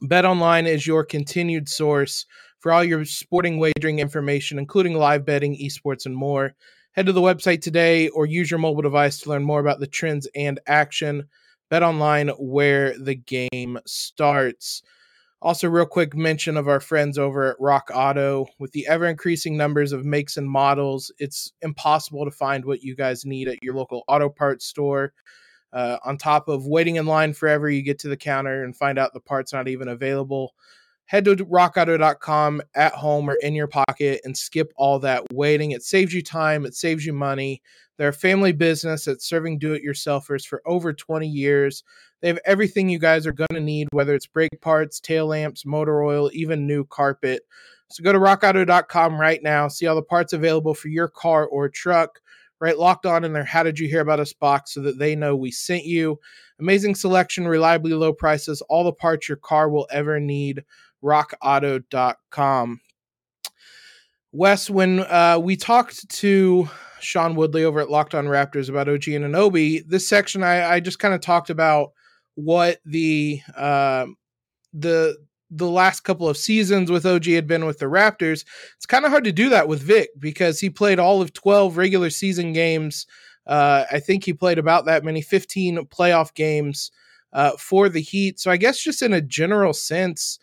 Bet 0.00 0.24
Online 0.24 0.66
is 0.66 0.86
your 0.86 1.04
continued 1.04 1.68
source 1.68 2.24
for 2.60 2.72
all 2.72 2.84
your 2.84 3.04
sporting 3.04 3.58
wagering 3.58 3.98
information, 3.98 4.58
including 4.58 4.94
live 4.94 5.24
betting, 5.24 5.56
esports, 5.56 6.06
and 6.06 6.14
more. 6.14 6.54
Head 6.92 7.06
to 7.06 7.12
the 7.12 7.20
website 7.20 7.60
today 7.60 8.08
or 8.08 8.26
use 8.26 8.50
your 8.50 8.58
mobile 8.58 8.82
device 8.82 9.18
to 9.20 9.30
learn 9.30 9.44
more 9.44 9.60
about 9.60 9.80
the 9.80 9.86
trends 9.86 10.28
and 10.34 10.58
action. 10.66 11.28
Bet 11.70 11.82
Online, 11.82 12.28
where 12.30 12.96
the 12.98 13.14
game 13.14 13.78
starts. 13.86 14.82
Also, 15.40 15.68
real 15.68 15.86
quick 15.86 16.16
mention 16.16 16.56
of 16.56 16.66
our 16.66 16.80
friends 16.80 17.16
over 17.16 17.52
at 17.52 17.60
Rock 17.60 17.90
Auto. 17.94 18.46
With 18.58 18.72
the 18.72 18.88
ever 18.88 19.06
increasing 19.06 19.56
numbers 19.56 19.92
of 19.92 20.04
makes 20.04 20.36
and 20.36 20.50
models, 20.50 21.12
it's 21.18 21.52
impossible 21.62 22.24
to 22.24 22.30
find 22.32 22.64
what 22.64 22.82
you 22.82 22.96
guys 22.96 23.24
need 23.24 23.46
at 23.46 23.62
your 23.62 23.74
local 23.74 24.02
auto 24.08 24.28
parts 24.28 24.66
store. 24.66 25.12
Uh, 25.72 25.98
on 26.04 26.16
top 26.16 26.48
of 26.48 26.66
waiting 26.66 26.96
in 26.96 27.06
line 27.06 27.32
forever, 27.32 27.70
you 27.70 27.82
get 27.82 28.00
to 28.00 28.08
the 28.08 28.16
counter 28.16 28.64
and 28.64 28.76
find 28.76 28.98
out 28.98 29.12
the 29.12 29.20
part's 29.20 29.52
not 29.52 29.68
even 29.68 29.86
available. 29.86 30.54
Head 31.08 31.24
to 31.24 31.36
rockauto.com 31.36 32.60
at 32.74 32.92
home 32.92 33.30
or 33.30 33.36
in 33.36 33.54
your 33.54 33.66
pocket 33.66 34.20
and 34.24 34.36
skip 34.36 34.74
all 34.76 34.98
that 34.98 35.24
waiting. 35.32 35.70
It 35.70 35.82
saves 35.82 36.12
you 36.12 36.22
time, 36.22 36.66
it 36.66 36.74
saves 36.74 37.06
you 37.06 37.14
money. 37.14 37.62
They're 37.96 38.10
a 38.10 38.12
family 38.12 38.52
business 38.52 39.06
that's 39.06 39.26
serving 39.26 39.58
do 39.58 39.72
it 39.72 39.82
yourselfers 39.82 40.46
for 40.46 40.60
over 40.66 40.92
20 40.92 41.26
years. 41.26 41.82
They 42.20 42.28
have 42.28 42.38
everything 42.44 42.90
you 42.90 42.98
guys 42.98 43.26
are 43.26 43.32
going 43.32 43.54
to 43.54 43.60
need, 43.60 43.88
whether 43.90 44.14
it's 44.14 44.26
brake 44.26 44.60
parts, 44.60 45.00
tail 45.00 45.26
lamps, 45.28 45.64
motor 45.64 46.02
oil, 46.02 46.30
even 46.34 46.66
new 46.66 46.84
carpet. 46.84 47.42
So 47.88 48.04
go 48.04 48.12
to 48.12 48.18
rockauto.com 48.18 49.18
right 49.18 49.42
now, 49.42 49.66
see 49.68 49.86
all 49.86 49.96
the 49.96 50.02
parts 50.02 50.34
available 50.34 50.74
for 50.74 50.88
your 50.88 51.08
car 51.08 51.46
or 51.46 51.70
truck. 51.70 52.20
Right, 52.60 52.76
locked 52.76 53.06
on 53.06 53.22
in 53.22 53.32
their 53.32 53.44
How 53.44 53.62
Did 53.62 53.78
You 53.78 53.86
Hear 53.86 54.00
About 54.00 54.18
Us 54.18 54.32
box 54.32 54.74
so 54.74 54.80
that 54.80 54.98
they 54.98 55.14
know 55.14 55.36
we 55.36 55.52
sent 55.52 55.84
you. 55.84 56.18
Amazing 56.58 56.96
selection, 56.96 57.46
reliably 57.46 57.92
low 57.94 58.12
prices, 58.12 58.60
all 58.62 58.82
the 58.82 58.92
parts 58.92 59.28
your 59.28 59.36
car 59.36 59.70
will 59.70 59.86
ever 59.92 60.18
need. 60.18 60.64
RockAuto.com. 61.02 62.80
Wes, 64.32 64.68
when 64.68 65.00
uh, 65.00 65.38
we 65.42 65.56
talked 65.56 66.08
to 66.08 66.68
Sean 67.00 67.34
Woodley 67.34 67.64
over 67.64 67.80
at 67.80 67.90
Locked 67.90 68.14
On 68.14 68.26
Raptors 68.26 68.68
about 68.68 68.88
OG 68.88 69.02
Anunoby, 69.02 69.86
this 69.86 70.08
section 70.08 70.42
I, 70.42 70.74
I 70.74 70.80
just 70.80 70.98
kind 70.98 71.14
of 71.14 71.20
talked 71.20 71.50
about 71.50 71.92
what 72.34 72.78
the 72.84 73.40
uh, 73.56 74.06
the 74.72 75.16
the 75.50 75.68
last 75.68 76.00
couple 76.00 76.28
of 76.28 76.36
seasons 76.36 76.90
with 76.90 77.06
OG 77.06 77.24
had 77.24 77.46
been 77.46 77.64
with 77.64 77.78
the 77.78 77.86
Raptors. 77.86 78.44
It's 78.76 78.86
kind 78.86 79.06
of 79.06 79.10
hard 79.10 79.24
to 79.24 79.32
do 79.32 79.48
that 79.48 79.66
with 79.66 79.80
Vic 79.80 80.10
because 80.18 80.60
he 80.60 80.68
played 80.68 80.98
all 80.98 81.22
of 81.22 81.32
12 81.32 81.78
regular 81.78 82.10
season 82.10 82.52
games. 82.52 83.06
Uh, 83.46 83.86
I 83.90 83.98
think 83.98 84.24
he 84.24 84.34
played 84.34 84.58
about 84.58 84.84
that 84.84 85.04
many 85.04 85.22
15 85.22 85.86
playoff 85.86 86.34
games. 86.34 86.90
Uh, 87.30 87.52
for 87.58 87.90
the 87.90 88.00
Heat. 88.00 88.40
So 88.40 88.50
I 88.50 88.56
guess 88.56 88.82
just 88.82 89.02
in 89.02 89.12
a 89.12 89.20
general 89.20 89.74
sense, 89.74 90.38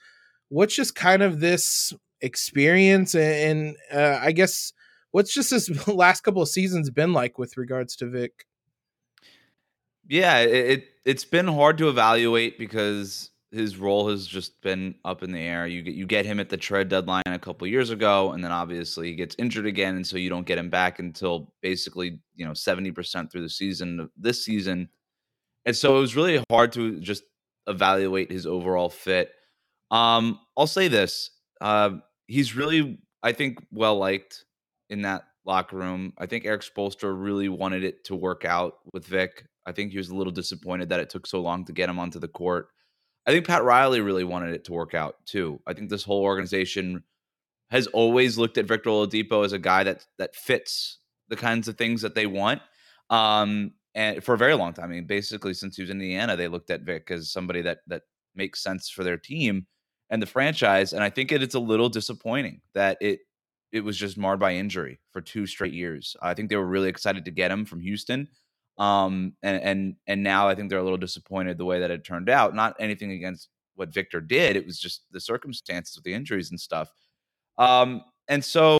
what's 0.49 0.75
just 0.75 0.95
kind 0.95 1.21
of 1.21 1.39
this 1.39 1.93
experience 2.21 3.13
and, 3.15 3.75
and 3.91 3.99
uh, 3.99 4.19
I 4.21 4.31
guess 4.31 4.73
what's 5.11 5.33
just 5.33 5.51
this 5.51 5.87
last 5.87 6.21
couple 6.21 6.41
of 6.41 6.49
seasons 6.49 6.89
been 6.89 7.13
like 7.13 7.37
with 7.37 7.57
regards 7.57 7.95
to 7.97 8.09
Vic? 8.09 8.45
Yeah, 10.07 10.39
it, 10.39 10.83
it 11.05 11.17
has 11.17 11.25
been 11.25 11.47
hard 11.47 11.77
to 11.79 11.89
evaluate 11.89 12.59
because 12.59 13.31
his 13.51 13.77
role 13.77 14.09
has 14.09 14.27
just 14.27 14.61
been 14.61 14.95
up 15.05 15.23
in 15.23 15.31
the 15.31 15.39
air. 15.39 15.65
You 15.65 15.81
get 15.81 15.95
you 15.95 16.05
get 16.05 16.25
him 16.25 16.39
at 16.39 16.49
the 16.49 16.57
trade 16.57 16.89
deadline 16.89 17.23
a 17.25 17.39
couple 17.39 17.65
years 17.67 17.89
ago, 17.89 18.33
and 18.33 18.43
then 18.43 18.51
obviously 18.51 19.07
he 19.07 19.15
gets 19.15 19.35
injured 19.39 19.65
again, 19.65 19.95
and 19.95 20.05
so 20.05 20.17
you 20.17 20.29
don't 20.29 20.45
get 20.45 20.57
him 20.57 20.69
back 20.69 20.99
until 20.99 21.53
basically 21.61 22.19
you 22.35 22.45
know 22.45 22.53
seventy 22.53 22.91
percent 22.91 23.31
through 23.31 23.41
the 23.41 23.49
season 23.49 24.09
this 24.17 24.43
season, 24.43 24.89
and 25.65 25.75
so 25.75 25.97
it 25.97 26.01
was 26.01 26.15
really 26.15 26.43
hard 26.51 26.73
to 26.73 26.99
just 26.99 27.23
evaluate 27.67 28.31
his 28.31 28.45
overall 28.45 28.89
fit. 28.89 29.31
Um, 29.91 30.39
I'll 30.57 30.67
say 30.67 30.87
this: 30.87 31.31
uh, 31.61 31.91
he's 32.27 32.55
really, 32.55 32.99
I 33.23 33.31
think, 33.31 33.59
well 33.71 33.97
liked 33.97 34.45
in 34.89 35.03
that 35.03 35.23
locker 35.45 35.77
room. 35.77 36.13
I 36.17 36.25
think 36.25 36.45
Erik 36.45 36.61
Spoelstra 36.61 37.13
really 37.15 37.49
wanted 37.49 37.83
it 37.83 38.03
to 38.05 38.15
work 38.15 38.45
out 38.45 38.79
with 38.93 39.05
Vic. 39.05 39.45
I 39.65 39.71
think 39.71 39.91
he 39.91 39.97
was 39.97 40.09
a 40.09 40.15
little 40.15 40.33
disappointed 40.33 40.89
that 40.89 40.99
it 40.99 41.09
took 41.09 41.27
so 41.27 41.41
long 41.41 41.65
to 41.65 41.73
get 41.73 41.89
him 41.89 41.99
onto 41.99 42.19
the 42.19 42.27
court. 42.27 42.69
I 43.25 43.31
think 43.31 43.47
Pat 43.47 43.63
Riley 43.63 44.01
really 44.01 44.23
wanted 44.23 44.53
it 44.53 44.65
to 44.65 44.73
work 44.73 44.93
out 44.93 45.15
too. 45.25 45.59
I 45.65 45.73
think 45.73 45.89
this 45.89 46.03
whole 46.03 46.21
organization 46.21 47.03
has 47.71 47.87
always 47.87 48.37
looked 48.37 48.57
at 48.57 48.65
Victor 48.65 48.91
Oladipo 48.91 49.43
as 49.43 49.53
a 49.53 49.59
guy 49.59 49.83
that 49.83 50.05
that 50.19 50.35
fits 50.35 50.99
the 51.29 51.35
kinds 51.35 51.67
of 51.67 51.77
things 51.77 52.01
that 52.01 52.13
they 52.13 52.27
want. 52.27 52.61
Um, 53.09 53.73
and 53.95 54.23
for 54.23 54.35
a 54.35 54.37
very 54.37 54.53
long 54.53 54.73
time, 54.73 54.85
I 54.85 54.93
mean, 54.93 55.07
basically 55.07 55.53
since 55.53 55.75
he 55.75 55.81
was 55.81 55.89
in 55.89 56.01
Indiana, 56.01 56.35
they 56.35 56.47
looked 56.47 56.69
at 56.69 56.81
Vic 56.81 57.09
as 57.09 57.31
somebody 57.31 57.61
that 57.63 57.79
that 57.87 58.03
makes 58.35 58.61
sense 58.61 58.89
for 58.89 59.03
their 59.03 59.17
team 59.17 59.65
and 60.09 60.21
the 60.21 60.27
franchise. 60.27 60.93
And 60.93 61.03
I 61.03 61.09
think 61.09 61.31
it, 61.31 61.43
it's 61.43 61.55
a 61.55 61.59
little 61.59 61.89
disappointing 61.89 62.61
that 62.73 62.97
it 63.01 63.19
it 63.71 63.83
was 63.83 63.97
just 63.97 64.17
marred 64.17 64.39
by 64.39 64.53
injury 64.53 64.99
for 65.11 65.19
two 65.21 65.45
straight 65.45 65.73
years. 65.73 66.15
I 66.21 66.33
think 66.33 66.49
they 66.49 66.55
were 66.55 66.65
really 66.65 66.87
excited 66.87 67.25
to 67.25 67.31
get 67.31 67.51
him 67.51 67.65
from 67.65 67.81
Houston. 67.81 68.29
Um, 68.77 69.33
and 69.41 69.61
and 69.61 69.95
and 70.07 70.23
now 70.23 70.47
I 70.47 70.55
think 70.55 70.69
they're 70.69 70.79
a 70.79 70.83
little 70.83 70.97
disappointed 70.97 71.57
the 71.57 71.65
way 71.65 71.79
that 71.79 71.91
it 71.91 72.03
turned 72.03 72.29
out. 72.29 72.55
Not 72.55 72.75
anything 72.79 73.11
against 73.11 73.49
what 73.75 73.93
Victor 73.93 74.21
did; 74.21 74.55
it 74.55 74.65
was 74.65 74.79
just 74.79 75.05
the 75.11 75.19
circumstances 75.19 75.97
of 75.97 76.03
the 76.03 76.13
injuries 76.13 76.51
and 76.51 76.59
stuff. 76.59 76.89
Um, 77.57 78.01
and 78.27 78.43
so, 78.43 78.77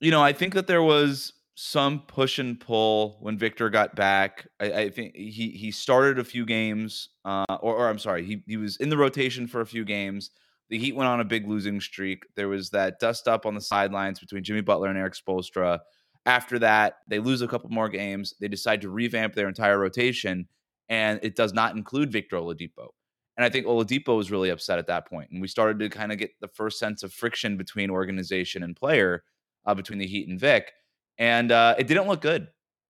you 0.00 0.10
know, 0.10 0.22
I 0.22 0.32
think 0.32 0.54
that 0.54 0.66
there 0.66 0.82
was 0.82 1.32
some 1.60 2.02
push 2.06 2.38
and 2.38 2.60
pull 2.60 3.16
when 3.18 3.36
Victor 3.36 3.68
got 3.68 3.96
back. 3.96 4.46
I, 4.60 4.72
I 4.72 4.90
think 4.90 5.16
he 5.16 5.50
he 5.50 5.72
started 5.72 6.20
a 6.20 6.24
few 6.24 6.46
games, 6.46 7.08
uh, 7.24 7.56
or, 7.60 7.74
or 7.74 7.88
I'm 7.88 7.98
sorry, 7.98 8.24
he 8.24 8.44
he 8.46 8.56
was 8.56 8.76
in 8.76 8.90
the 8.90 8.96
rotation 8.96 9.48
for 9.48 9.60
a 9.60 9.66
few 9.66 9.84
games. 9.84 10.30
The 10.70 10.78
Heat 10.78 10.94
went 10.94 11.08
on 11.08 11.18
a 11.18 11.24
big 11.24 11.48
losing 11.48 11.80
streak. 11.80 12.22
There 12.36 12.46
was 12.46 12.70
that 12.70 13.00
dust 13.00 13.26
up 13.26 13.44
on 13.44 13.56
the 13.56 13.60
sidelines 13.60 14.20
between 14.20 14.44
Jimmy 14.44 14.60
Butler 14.60 14.88
and 14.88 14.96
Erik 14.96 15.14
Spoelstra. 15.14 15.80
After 16.26 16.60
that, 16.60 16.98
they 17.08 17.18
lose 17.18 17.42
a 17.42 17.48
couple 17.48 17.70
more 17.70 17.88
games. 17.88 18.34
They 18.40 18.46
decide 18.46 18.80
to 18.82 18.90
revamp 18.90 19.34
their 19.34 19.48
entire 19.48 19.80
rotation, 19.80 20.46
and 20.88 21.18
it 21.24 21.34
does 21.34 21.52
not 21.52 21.74
include 21.74 22.12
Victor 22.12 22.36
Oladipo. 22.36 22.90
And 23.36 23.44
I 23.44 23.48
think 23.48 23.66
Oladipo 23.66 24.16
was 24.16 24.30
really 24.30 24.50
upset 24.50 24.78
at 24.78 24.86
that 24.86 25.08
point. 25.08 25.30
And 25.32 25.40
we 25.40 25.48
started 25.48 25.80
to 25.80 25.88
kind 25.88 26.12
of 26.12 26.18
get 26.18 26.30
the 26.40 26.46
first 26.46 26.78
sense 26.78 27.02
of 27.02 27.12
friction 27.12 27.56
between 27.56 27.90
organization 27.90 28.62
and 28.62 28.76
player, 28.76 29.24
uh, 29.66 29.74
between 29.74 29.98
the 29.98 30.06
Heat 30.06 30.28
and 30.28 30.38
Vic. 30.38 30.72
And 31.18 31.50
uh, 31.52 31.74
it 31.78 31.86
didn't 31.86 32.06
look 32.06 32.20
good. 32.20 32.48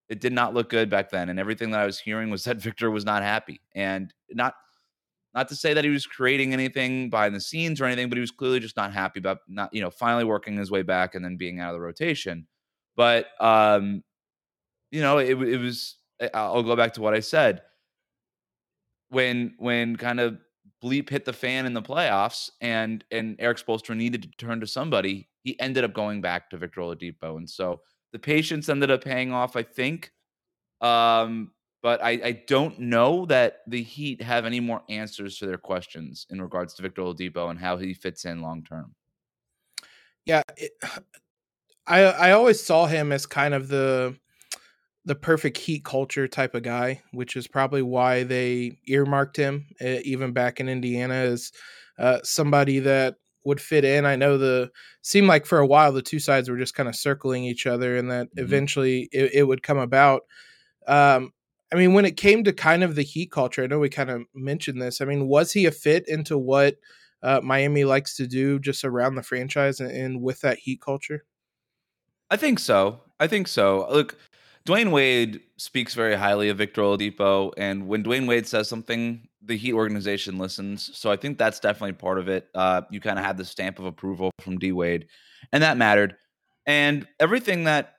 It 0.08 0.20
did 0.20 0.32
not 0.32 0.54
look 0.54 0.70
good 0.70 0.90
back 0.90 1.10
then. 1.10 1.28
And 1.28 1.38
everything 1.38 1.70
that 1.70 1.80
I 1.80 1.86
was 1.86 1.98
hearing 1.98 2.30
was 2.30 2.44
that 2.44 2.58
Victor 2.58 2.90
was 2.90 3.04
not 3.04 3.22
happy. 3.22 3.60
And 3.74 4.12
not 4.30 4.54
not 5.34 5.48
to 5.48 5.56
say 5.56 5.74
that 5.74 5.84
he 5.84 5.90
was 5.90 6.06
creating 6.06 6.52
anything 6.52 7.10
behind 7.10 7.34
the 7.34 7.40
scenes 7.40 7.80
or 7.80 7.84
anything, 7.84 8.08
but 8.08 8.16
he 8.16 8.20
was 8.20 8.30
clearly 8.30 8.60
just 8.60 8.76
not 8.76 8.92
happy 8.92 9.20
about 9.20 9.38
not, 9.46 9.72
you 9.72 9.80
know, 9.80 9.90
finally 9.90 10.24
working 10.24 10.56
his 10.56 10.70
way 10.70 10.82
back 10.82 11.14
and 11.14 11.24
then 11.24 11.36
being 11.36 11.60
out 11.60 11.68
of 11.68 11.74
the 11.74 11.80
rotation. 11.80 12.46
But 12.96 13.26
um, 13.40 14.02
you 14.90 15.00
know, 15.00 15.18
it, 15.18 15.40
it 15.40 15.58
was. 15.58 15.96
I'll 16.34 16.64
go 16.64 16.74
back 16.74 16.94
to 16.94 17.00
what 17.00 17.14
I 17.14 17.20
said 17.20 17.62
when 19.10 19.54
when 19.58 19.96
kind 19.96 20.18
of 20.18 20.38
bleep 20.82 21.08
hit 21.10 21.24
the 21.24 21.32
fan 21.32 21.66
in 21.66 21.74
the 21.74 21.82
playoffs, 21.82 22.50
and 22.60 23.04
and 23.10 23.36
Erik 23.38 23.58
Spoelstra 23.58 23.96
needed 23.96 24.22
to 24.22 24.30
turn 24.38 24.60
to 24.60 24.66
somebody. 24.66 25.28
He 25.42 25.58
ended 25.60 25.84
up 25.84 25.92
going 25.92 26.20
back 26.20 26.50
to 26.50 26.56
Victor 26.56 26.80
Oladipo, 26.80 27.36
and 27.36 27.48
so 27.48 27.80
the 28.12 28.18
patience 28.18 28.68
ended 28.68 28.90
up 28.90 29.04
paying 29.04 29.32
off. 29.32 29.56
I 29.56 29.62
think. 29.62 30.12
Um, 30.80 31.52
but 31.82 32.02
I, 32.02 32.10
I 32.10 32.42
don't 32.46 32.78
know 32.80 33.26
that 33.26 33.58
the 33.66 33.82
Heat 33.82 34.20
have 34.22 34.44
any 34.44 34.60
more 34.60 34.82
answers 34.88 35.38
to 35.38 35.46
their 35.46 35.58
questions 35.58 36.26
in 36.30 36.42
regards 36.42 36.74
to 36.74 36.82
Victor 36.82 37.02
Oladipo 37.02 37.50
and 37.50 37.58
how 37.58 37.76
he 37.76 37.94
fits 37.94 38.24
in 38.24 38.42
long 38.42 38.64
term. 38.64 38.94
Yeah, 40.24 40.42
it, 40.56 40.72
I 41.86 42.02
I 42.04 42.30
always 42.32 42.62
saw 42.62 42.86
him 42.86 43.12
as 43.12 43.26
kind 43.26 43.54
of 43.54 43.68
the 43.68 44.16
the 45.04 45.14
perfect 45.14 45.56
heat 45.56 45.84
culture 45.84 46.28
type 46.28 46.54
of 46.54 46.62
guy, 46.62 47.02
which 47.12 47.34
is 47.34 47.48
probably 47.48 47.80
why 47.80 48.24
they 48.24 48.78
earmarked 48.86 49.38
him 49.38 49.66
uh, 49.80 50.00
even 50.04 50.32
back 50.32 50.60
in 50.60 50.68
Indiana 50.68 51.14
as 51.14 51.50
uh, 51.98 52.18
somebody 52.22 52.78
that 52.80 53.14
would 53.44 53.60
fit 53.60 53.84
in. 53.84 54.04
I 54.04 54.16
know 54.16 54.38
the 54.38 54.70
seemed 55.02 55.28
like 55.28 55.46
for 55.46 55.58
a 55.58 55.66
while 55.66 55.92
the 55.92 56.02
two 56.02 56.18
sides 56.18 56.48
were 56.48 56.58
just 56.58 56.74
kind 56.74 56.88
of 56.88 56.96
circling 56.96 57.44
each 57.44 57.66
other, 57.66 57.96
and 57.96 58.10
that 58.10 58.26
mm-hmm. 58.28 58.44
eventually 58.44 59.08
it, 59.12 59.32
it, 59.34 59.42
would 59.44 59.62
come 59.62 59.78
about. 59.78 60.22
Um, 60.86 61.32
I 61.72 61.76
mean, 61.76 61.94
when 61.94 62.04
it 62.04 62.16
came 62.16 62.44
to 62.44 62.52
kind 62.52 62.82
of 62.82 62.94
the 62.94 63.02
heat 63.02 63.30
culture, 63.30 63.62
I 63.62 63.66
know 63.66 63.78
we 63.78 63.90
kind 63.90 64.10
of 64.10 64.22
mentioned 64.34 64.80
this. 64.80 65.00
I 65.00 65.04
mean, 65.04 65.28
was 65.28 65.52
he 65.52 65.66
a 65.66 65.70
fit 65.70 66.08
into 66.08 66.38
what 66.38 66.76
uh, 67.22 67.40
Miami 67.42 67.84
likes 67.84 68.16
to 68.16 68.26
do 68.26 68.58
just 68.58 68.84
around 68.84 69.14
the 69.14 69.22
franchise 69.22 69.80
and, 69.80 69.90
and 69.90 70.22
with 70.22 70.40
that 70.40 70.58
heat 70.58 70.80
culture? 70.80 71.24
I 72.30 72.36
think 72.36 72.58
so. 72.58 73.00
I 73.20 73.26
think 73.26 73.48
so. 73.48 73.86
Look, 73.90 74.16
Dwyane 74.68 74.90
Wade 74.90 75.40
speaks 75.56 75.94
very 75.94 76.14
highly 76.14 76.50
of 76.50 76.58
Victor 76.58 76.82
Oladipo, 76.82 77.54
and 77.56 77.88
when 77.88 78.04
Dwyane 78.04 78.28
Wade 78.28 78.46
says 78.46 78.68
something, 78.68 79.26
the 79.42 79.56
Heat 79.56 79.72
organization 79.72 80.36
listens. 80.36 80.90
So 80.94 81.10
I 81.10 81.16
think 81.16 81.38
that's 81.38 81.58
definitely 81.58 81.94
part 81.94 82.18
of 82.18 82.28
it. 82.28 82.48
Uh, 82.54 82.82
you 82.90 83.00
kind 83.00 83.18
of 83.18 83.24
had 83.24 83.38
the 83.38 83.46
stamp 83.46 83.78
of 83.78 83.86
approval 83.86 84.30
from 84.40 84.58
D 84.58 84.72
Wade, 84.72 85.06
and 85.52 85.62
that 85.62 85.78
mattered. 85.78 86.16
And 86.66 87.08
everything 87.18 87.64
that 87.64 87.94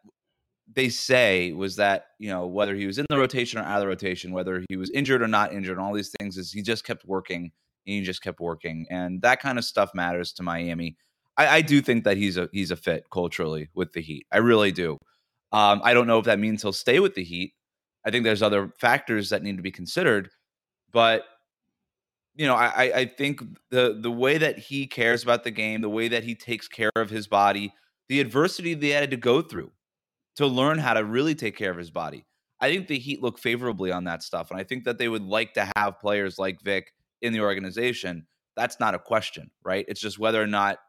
they 0.71 0.89
say 0.89 1.53
was 1.53 1.77
that 1.77 2.05
you 2.19 2.29
know 2.29 2.45
whether 2.45 2.75
he 2.75 2.85
was 2.85 2.99
in 2.99 3.07
the 3.09 3.17
rotation 3.17 3.59
or 3.59 3.63
out 3.63 3.77
of 3.77 3.81
the 3.81 3.87
rotation, 3.87 4.31
whether 4.31 4.63
he 4.69 4.77
was 4.77 4.91
injured 4.91 5.23
or 5.23 5.27
not 5.27 5.51
injured, 5.51 5.77
and 5.77 5.83
all 5.83 5.93
these 5.93 6.13
things 6.19 6.37
is 6.37 6.51
he 6.51 6.61
just 6.61 6.85
kept 6.85 7.03
working 7.03 7.51
and 7.87 7.95
he 7.95 8.01
just 8.03 8.21
kept 8.21 8.39
working, 8.39 8.85
and 8.91 9.23
that 9.23 9.41
kind 9.41 9.57
of 9.57 9.65
stuff 9.65 9.89
matters 9.95 10.33
to 10.33 10.43
Miami. 10.43 10.97
I, 11.35 11.47
I 11.47 11.61
do 11.61 11.81
think 11.81 12.03
that 12.03 12.17
he's 12.17 12.37
a 12.37 12.47
he's 12.53 12.69
a 12.69 12.75
fit 12.75 13.05
culturally 13.11 13.69
with 13.73 13.93
the 13.93 14.01
Heat. 14.01 14.27
I 14.31 14.37
really 14.37 14.71
do. 14.71 14.99
Um, 15.51 15.81
I 15.83 15.93
don't 15.93 16.07
know 16.07 16.19
if 16.19 16.25
that 16.25 16.39
means 16.39 16.61
he'll 16.61 16.73
stay 16.73 16.99
with 16.99 17.15
the 17.15 17.23
Heat. 17.23 17.53
I 18.05 18.11
think 18.11 18.23
there's 18.23 18.41
other 18.41 18.71
factors 18.79 19.29
that 19.29 19.43
need 19.43 19.57
to 19.57 19.63
be 19.63 19.71
considered, 19.71 20.29
but 20.91 21.25
you 22.35 22.47
know, 22.47 22.55
I, 22.55 22.91
I 22.95 23.05
think 23.05 23.41
the 23.69 23.99
the 23.99 24.11
way 24.11 24.37
that 24.37 24.57
he 24.57 24.87
cares 24.87 25.23
about 25.23 25.43
the 25.43 25.51
game, 25.51 25.81
the 25.81 25.89
way 25.89 26.07
that 26.07 26.23
he 26.23 26.35
takes 26.35 26.69
care 26.69 26.91
of 26.95 27.09
his 27.09 27.27
body, 27.27 27.73
the 28.07 28.21
adversity 28.21 28.73
they 28.73 28.89
had 28.89 29.11
to 29.11 29.17
go 29.17 29.41
through 29.41 29.71
to 30.37 30.47
learn 30.47 30.77
how 30.77 30.93
to 30.93 31.03
really 31.03 31.35
take 31.35 31.57
care 31.57 31.71
of 31.71 31.77
his 31.77 31.91
body. 31.91 32.25
I 32.61 32.69
think 32.69 32.87
the 32.87 32.97
Heat 32.97 33.21
look 33.21 33.39
favorably 33.39 33.91
on 33.91 34.05
that 34.05 34.23
stuff, 34.23 34.51
and 34.51 34.59
I 34.59 34.63
think 34.63 34.85
that 34.85 34.97
they 34.97 35.09
would 35.09 35.23
like 35.23 35.53
to 35.55 35.69
have 35.75 35.99
players 35.99 36.39
like 36.39 36.61
Vic 36.61 36.93
in 37.21 37.33
the 37.33 37.41
organization. 37.41 38.25
That's 38.55 38.79
not 38.79 38.95
a 38.95 38.99
question, 38.99 39.51
right? 39.63 39.83
It's 39.87 40.01
just 40.01 40.19
whether 40.19 40.41
or 40.41 40.47
not 40.47 40.79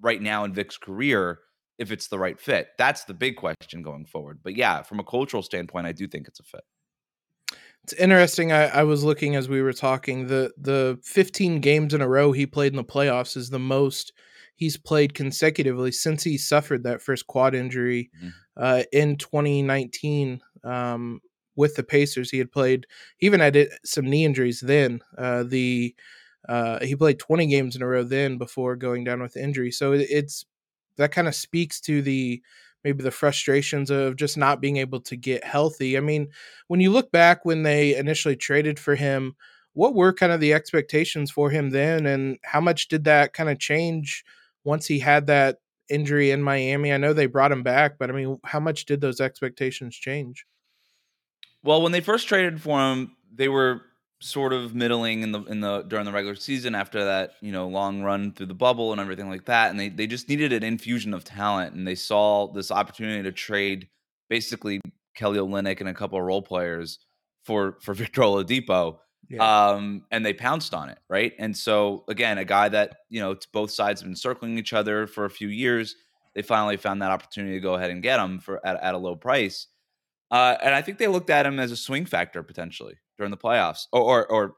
right 0.00 0.22
now 0.22 0.44
in 0.44 0.52
Vic's 0.52 0.76
career 0.76 1.40
if 1.78 1.90
it's 1.90 2.08
the 2.08 2.18
right 2.18 2.38
fit. 2.40 2.68
That's 2.78 3.04
the 3.04 3.14
big 3.14 3.36
question 3.36 3.82
going 3.82 4.06
forward. 4.06 4.40
But 4.42 4.56
yeah, 4.56 4.82
from 4.82 5.00
a 5.00 5.04
cultural 5.04 5.42
standpoint, 5.42 5.86
I 5.86 5.92
do 5.92 6.06
think 6.06 6.28
it's 6.28 6.40
a 6.40 6.44
fit. 6.44 6.62
It's 7.84 7.92
interesting. 7.92 8.50
I, 8.50 8.66
I, 8.66 8.82
was 8.82 9.04
looking 9.04 9.36
as 9.36 9.48
we 9.48 9.62
were 9.62 9.72
talking. 9.72 10.26
The 10.26 10.52
the 10.58 10.98
15 11.04 11.60
games 11.60 11.94
in 11.94 12.00
a 12.00 12.08
row 12.08 12.32
he 12.32 12.44
played 12.44 12.72
in 12.72 12.76
the 12.76 12.84
playoffs 12.84 13.36
is 13.36 13.50
the 13.50 13.60
most 13.60 14.12
he's 14.56 14.76
played 14.76 15.14
consecutively 15.14 15.92
since 15.92 16.24
he 16.24 16.36
suffered 16.36 16.82
that 16.82 17.02
first 17.02 17.26
quad 17.26 17.54
injury 17.54 18.10
mm-hmm. 18.16 18.28
uh, 18.56 18.82
in 18.92 19.16
2019 19.16 20.40
um, 20.64 21.20
with 21.54 21.76
the 21.76 21.84
Pacers. 21.84 22.30
He 22.30 22.38
had 22.38 22.50
played, 22.50 22.86
he 23.18 23.26
even 23.26 23.40
had 23.40 23.68
some 23.84 24.10
knee 24.10 24.24
injuries 24.24 24.60
then. 24.60 25.00
Uh, 25.16 25.44
the 25.44 25.94
uh, 26.48 26.80
he 26.80 26.96
played 26.96 27.18
20 27.18 27.46
games 27.46 27.76
in 27.76 27.82
a 27.82 27.86
row 27.86 28.02
then 28.02 28.38
before 28.38 28.76
going 28.76 29.04
down 29.04 29.20
with 29.20 29.36
injury. 29.36 29.70
So 29.70 29.92
it's 29.92 30.44
that 30.96 31.12
kind 31.12 31.28
of 31.28 31.34
speaks 31.34 31.80
to 31.82 32.02
the 32.02 32.42
maybe 32.84 33.02
the 33.02 33.10
frustrations 33.10 33.90
of 33.90 34.14
just 34.14 34.36
not 34.36 34.60
being 34.60 34.76
able 34.76 35.00
to 35.00 35.16
get 35.16 35.42
healthy. 35.42 35.96
I 35.96 36.00
mean, 36.00 36.28
when 36.68 36.78
you 36.78 36.92
look 36.92 37.10
back 37.10 37.44
when 37.44 37.64
they 37.64 37.96
initially 37.96 38.36
traded 38.36 38.78
for 38.78 38.94
him, 38.94 39.34
what 39.72 39.94
were 39.94 40.12
kind 40.12 40.30
of 40.30 40.40
the 40.40 40.54
expectations 40.54 41.30
for 41.30 41.50
him 41.50 41.70
then 41.70 42.06
and 42.06 42.38
how 42.44 42.60
much 42.60 42.86
did 42.86 43.04
that 43.04 43.32
kind 43.32 43.50
of 43.50 43.58
change 43.58 44.24
once 44.62 44.86
he 44.86 45.00
had 45.00 45.26
that 45.26 45.58
injury 45.88 46.30
in 46.30 46.42
Miami? 46.42 46.92
I 46.92 46.96
know 46.96 47.12
they 47.12 47.26
brought 47.26 47.52
him 47.52 47.64
back, 47.64 47.98
but 47.98 48.08
I 48.08 48.12
mean, 48.12 48.38
how 48.44 48.60
much 48.60 48.86
did 48.86 49.00
those 49.00 49.20
expectations 49.20 49.96
change? 49.96 50.46
Well, 51.64 51.82
when 51.82 51.92
they 51.92 52.00
first 52.00 52.28
traded 52.28 52.62
for 52.62 52.78
him, 52.78 53.16
they 53.34 53.48
were 53.48 53.82
sort 54.20 54.52
of 54.52 54.74
middling 54.74 55.22
in 55.22 55.32
the 55.32 55.42
in 55.44 55.60
the 55.60 55.82
during 55.82 56.06
the 56.06 56.12
regular 56.12 56.34
season 56.34 56.74
after 56.74 57.04
that 57.04 57.32
you 57.42 57.52
know 57.52 57.68
long 57.68 58.02
run 58.02 58.32
through 58.32 58.46
the 58.46 58.54
bubble 58.54 58.92
and 58.92 59.00
everything 59.00 59.28
like 59.28 59.44
that. 59.44 59.70
And 59.70 59.78
they 59.78 59.88
they 59.88 60.06
just 60.06 60.28
needed 60.28 60.52
an 60.52 60.62
infusion 60.62 61.12
of 61.12 61.24
talent 61.24 61.74
and 61.74 61.86
they 61.86 61.94
saw 61.94 62.50
this 62.52 62.70
opportunity 62.70 63.22
to 63.22 63.32
trade 63.32 63.88
basically 64.28 64.80
Kelly 65.14 65.38
Olynyk 65.38 65.80
and 65.80 65.88
a 65.88 65.94
couple 65.94 66.18
of 66.18 66.24
role 66.24 66.42
players 66.42 66.98
for 67.44 67.76
for 67.82 67.94
Victor 67.94 68.22
Oladipo 68.22 68.98
yeah. 69.28 69.72
um 69.72 70.04
and 70.10 70.24
they 70.24 70.32
pounced 70.32 70.72
on 70.72 70.88
it 70.88 70.98
right? 71.10 71.34
And 71.38 71.54
so 71.54 72.04
again 72.08 72.38
a 72.38 72.44
guy 72.44 72.70
that 72.70 72.96
you 73.10 73.20
know 73.20 73.36
both 73.52 73.70
sides 73.70 74.00
have 74.00 74.08
been 74.08 74.16
circling 74.16 74.58
each 74.58 74.72
other 74.72 75.06
for 75.06 75.26
a 75.26 75.30
few 75.30 75.48
years 75.48 75.94
they 76.34 76.42
finally 76.42 76.76
found 76.76 77.00
that 77.00 77.10
opportunity 77.10 77.54
to 77.54 77.60
go 77.60 77.74
ahead 77.74 77.90
and 77.90 78.02
get 78.02 78.20
him 78.20 78.38
for 78.38 78.64
at, 78.64 78.76
at 78.82 78.94
a 78.94 78.98
low 78.98 79.16
price. 79.16 79.68
Uh, 80.30 80.54
and 80.60 80.74
I 80.74 80.82
think 80.82 80.98
they 80.98 81.06
looked 81.06 81.30
at 81.30 81.46
him 81.46 81.58
as 81.58 81.72
a 81.72 81.76
swing 81.76 82.04
factor 82.04 82.42
potentially 82.42 82.96
during 83.16 83.30
the 83.30 83.36
playoffs 83.36 83.86
or 83.92 84.02
or, 84.02 84.26
or 84.26 84.54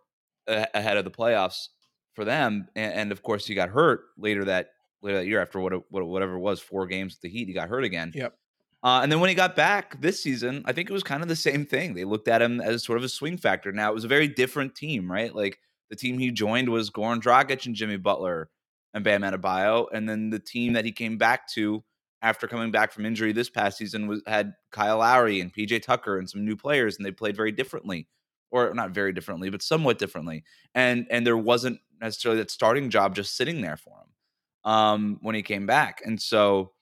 ahead 0.46 0.96
of 0.96 1.04
the 1.04 1.10
playoffs 1.10 1.68
for 2.14 2.24
them. 2.24 2.66
And, 2.74 2.92
and, 2.94 3.12
of 3.12 3.22
course, 3.22 3.46
he 3.46 3.54
got 3.54 3.68
hurt 3.68 4.00
later 4.16 4.44
that 4.46 4.70
later 5.02 5.18
that 5.18 5.26
year 5.26 5.40
after 5.40 5.60
what, 5.60 5.72
what 5.90 6.06
whatever 6.06 6.34
it 6.34 6.40
was, 6.40 6.60
four 6.60 6.86
games 6.86 7.14
with 7.14 7.20
the 7.20 7.28
Heat. 7.28 7.48
He 7.48 7.54
got 7.54 7.68
hurt 7.68 7.84
again. 7.84 8.12
Yep. 8.14 8.34
Uh, 8.82 9.00
and 9.02 9.10
then 9.10 9.20
when 9.20 9.28
he 9.28 9.34
got 9.34 9.56
back 9.56 10.00
this 10.00 10.22
season, 10.22 10.62
I 10.64 10.72
think 10.72 10.88
it 10.88 10.92
was 10.92 11.02
kind 11.02 11.22
of 11.22 11.28
the 11.28 11.36
same 11.36 11.66
thing. 11.66 11.94
They 11.94 12.04
looked 12.04 12.28
at 12.28 12.42
him 12.42 12.60
as 12.60 12.84
sort 12.84 12.98
of 12.98 13.04
a 13.04 13.08
swing 13.08 13.36
factor. 13.36 13.72
Now 13.72 13.90
it 13.90 13.94
was 13.94 14.04
a 14.04 14.08
very 14.08 14.28
different 14.28 14.74
team, 14.74 15.10
right? 15.10 15.34
Like 15.34 15.58
the 15.90 15.96
team 15.96 16.18
he 16.18 16.30
joined 16.30 16.68
was 16.68 16.90
Goran 16.90 17.20
Dragic 17.20 17.66
and 17.66 17.74
Jimmy 17.74 17.96
Butler 17.96 18.50
and 18.94 19.04
Bam 19.04 19.22
Adebayo, 19.22 19.86
and 19.92 20.08
then 20.08 20.30
the 20.30 20.38
team 20.38 20.72
that 20.72 20.84
he 20.84 20.92
came 20.92 21.18
back 21.18 21.48
to 21.50 21.84
after 22.22 22.48
coming 22.48 22.70
back 22.70 22.92
from 22.92 23.06
injury 23.06 23.32
this 23.32 23.50
past 23.50 23.78
season 23.78 24.06
was 24.06 24.22
had 24.26 24.54
Kyle 24.72 24.98
Lowry 24.98 25.40
and 25.40 25.52
PJ 25.52 25.82
Tucker 25.82 26.18
and 26.18 26.28
some 26.28 26.44
new 26.44 26.56
players, 26.56 26.96
and 26.96 27.06
they 27.06 27.12
played 27.12 27.36
very 27.36 27.52
differently, 27.52 28.08
or 28.50 28.72
not 28.74 28.90
very 28.90 29.12
differently, 29.12 29.50
but 29.50 29.62
somewhat 29.62 29.98
differently. 29.98 30.44
And 30.74 31.06
and 31.10 31.26
there 31.26 31.36
wasn't 31.36 31.80
necessarily 32.00 32.40
that 32.40 32.50
starting 32.50 32.90
job 32.90 33.14
just 33.14 33.36
sitting 33.36 33.60
there 33.60 33.76
for 33.76 33.96
him 33.98 34.70
um, 34.70 35.18
when 35.22 35.34
he 35.34 35.42
came 35.42 35.66
back, 35.66 36.02
and 36.04 36.20
so 36.20 36.72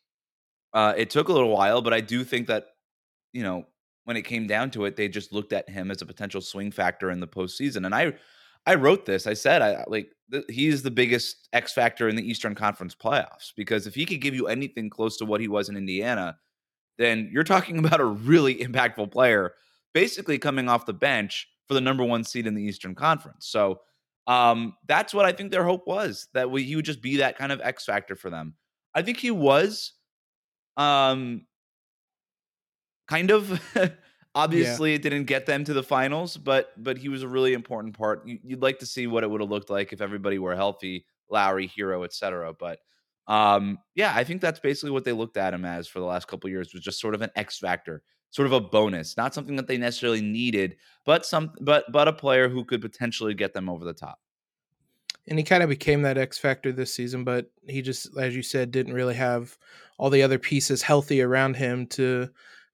uh, 0.72 0.94
it 0.96 1.10
took 1.10 1.28
a 1.28 1.32
little 1.32 1.50
while. 1.50 1.82
But 1.82 1.94
I 1.94 2.00
do 2.00 2.24
think 2.24 2.46
that 2.48 2.66
you 3.32 3.42
know 3.42 3.66
when 4.04 4.16
it 4.16 4.22
came 4.22 4.46
down 4.46 4.70
to 4.72 4.84
it, 4.84 4.96
they 4.96 5.08
just 5.08 5.32
looked 5.32 5.52
at 5.52 5.68
him 5.68 5.90
as 5.90 6.02
a 6.02 6.06
potential 6.06 6.40
swing 6.40 6.70
factor 6.70 7.10
in 7.10 7.20
the 7.20 7.26
postseason, 7.28 7.86
and 7.86 7.94
I 7.94 8.14
I 8.66 8.74
wrote 8.74 9.06
this. 9.06 9.26
I 9.26 9.34
said, 9.34 9.62
I 9.62 9.84
like 9.86 10.10
th- 10.30 10.44
he's 10.48 10.82
the 10.82 10.90
biggest 10.90 11.48
X 11.52 11.72
factor 11.72 12.08
in 12.08 12.16
the 12.16 12.28
Eastern 12.28 12.54
Conference 12.54 12.94
playoffs 12.94 13.52
because 13.56 13.86
if 13.86 13.94
he 13.94 14.04
could 14.04 14.20
give 14.20 14.34
you 14.34 14.48
anything 14.48 14.90
close 14.90 15.16
to 15.18 15.24
what 15.24 15.40
he 15.40 15.48
was 15.48 15.68
in 15.68 15.76
Indiana, 15.76 16.36
then 16.98 17.30
you're 17.32 17.44
talking 17.44 17.78
about 17.84 18.00
a 18.00 18.04
really 18.04 18.56
impactful 18.56 19.12
player, 19.12 19.54
basically 19.94 20.38
coming 20.38 20.68
off 20.68 20.86
the 20.86 20.92
bench 20.92 21.48
for 21.66 21.74
the 21.74 21.80
number 21.80 22.04
one 22.04 22.24
seed 22.24 22.46
in 22.46 22.54
the 22.54 22.62
Eastern 22.62 22.94
Conference. 22.94 23.46
So 23.48 23.80
um, 24.26 24.74
that's 24.86 25.14
what 25.14 25.26
I 25.26 25.32
think 25.32 25.50
their 25.50 25.64
hope 25.64 25.86
was 25.86 26.28
that 26.34 26.50
we, 26.50 26.62
he 26.64 26.76
would 26.76 26.84
just 26.84 27.02
be 27.02 27.18
that 27.18 27.38
kind 27.38 27.52
of 27.52 27.60
X 27.60 27.84
factor 27.84 28.16
for 28.16 28.30
them. 28.30 28.54
I 28.94 29.02
think 29.02 29.18
he 29.18 29.30
was, 29.30 29.92
um, 30.76 31.46
kind 33.08 33.30
of. 33.30 33.60
Obviously, 34.36 34.90
yeah. 34.90 34.96
it 34.96 35.02
didn't 35.02 35.24
get 35.24 35.46
them 35.46 35.64
to 35.64 35.72
the 35.72 35.82
finals, 35.82 36.36
but 36.36 36.70
but 36.76 36.98
he 36.98 37.08
was 37.08 37.22
a 37.22 37.28
really 37.28 37.54
important 37.54 37.96
part. 37.96 38.28
You, 38.28 38.38
would 38.50 38.62
like 38.62 38.80
to 38.80 38.86
see 38.86 39.06
what 39.06 39.24
it 39.24 39.30
would 39.30 39.40
have 39.40 39.48
looked 39.48 39.70
like 39.70 39.94
if 39.94 40.02
everybody 40.02 40.38
were 40.38 40.54
healthy, 40.54 41.06
Lowry, 41.30 41.66
Herro, 41.74 42.04
etc. 42.04 42.52
But 42.52 42.78
um, 43.28 43.78
yeah, 43.94 44.12
I 44.14 44.24
think 44.24 44.42
that's 44.42 44.60
basically 44.60 44.90
what 44.90 45.04
they 45.04 45.12
looked 45.12 45.38
at 45.38 45.54
him 45.54 45.64
as 45.64 45.88
for 45.88 46.00
the 46.00 46.04
last 46.04 46.28
couple 46.28 46.50
years 46.50 46.74
was 46.74 46.82
just 46.82 47.00
sort 47.00 47.14
of 47.14 47.22
an 47.22 47.30
X 47.34 47.58
factor, 47.58 48.02
sort 48.30 48.46
of 48.46 48.52
a 48.52 48.60
bonus, 48.60 49.16
not 49.16 49.34
something 49.34 49.56
that 49.56 49.66
they 49.66 49.78
necessarily 49.78 50.20
needed, 50.20 50.76
but 51.04 51.24
some 51.24 51.52
but 51.60 51.84
but 51.92 52.08
a 52.08 52.12
player 52.12 52.48
who 52.48 52.64
could 52.64 52.80
potentially 52.80 53.34
get 53.34 53.54
them 53.54 53.68
over 53.68 53.84
the 53.84 53.94
top. 53.94 54.18
And 55.28 55.38
he 55.38 55.44
kind 55.44 55.62
of 55.62 55.68
became 55.68 56.02
that 56.02 56.18
X 56.18 56.38
factor 56.38 56.70
this 56.70 56.94
season, 56.94 57.24
but 57.24 57.50
he 57.66 57.82
just, 57.82 58.16
as 58.16 58.36
you 58.36 58.42
said, 58.42 58.70
didn't 58.70 58.94
really 58.94 59.14
have 59.14 59.56
all 59.98 60.10
the 60.10 60.22
other 60.22 60.38
pieces 60.38 60.82
healthy 60.82 61.20
around 61.20 61.56
him 61.56 61.86
to 61.88 62.28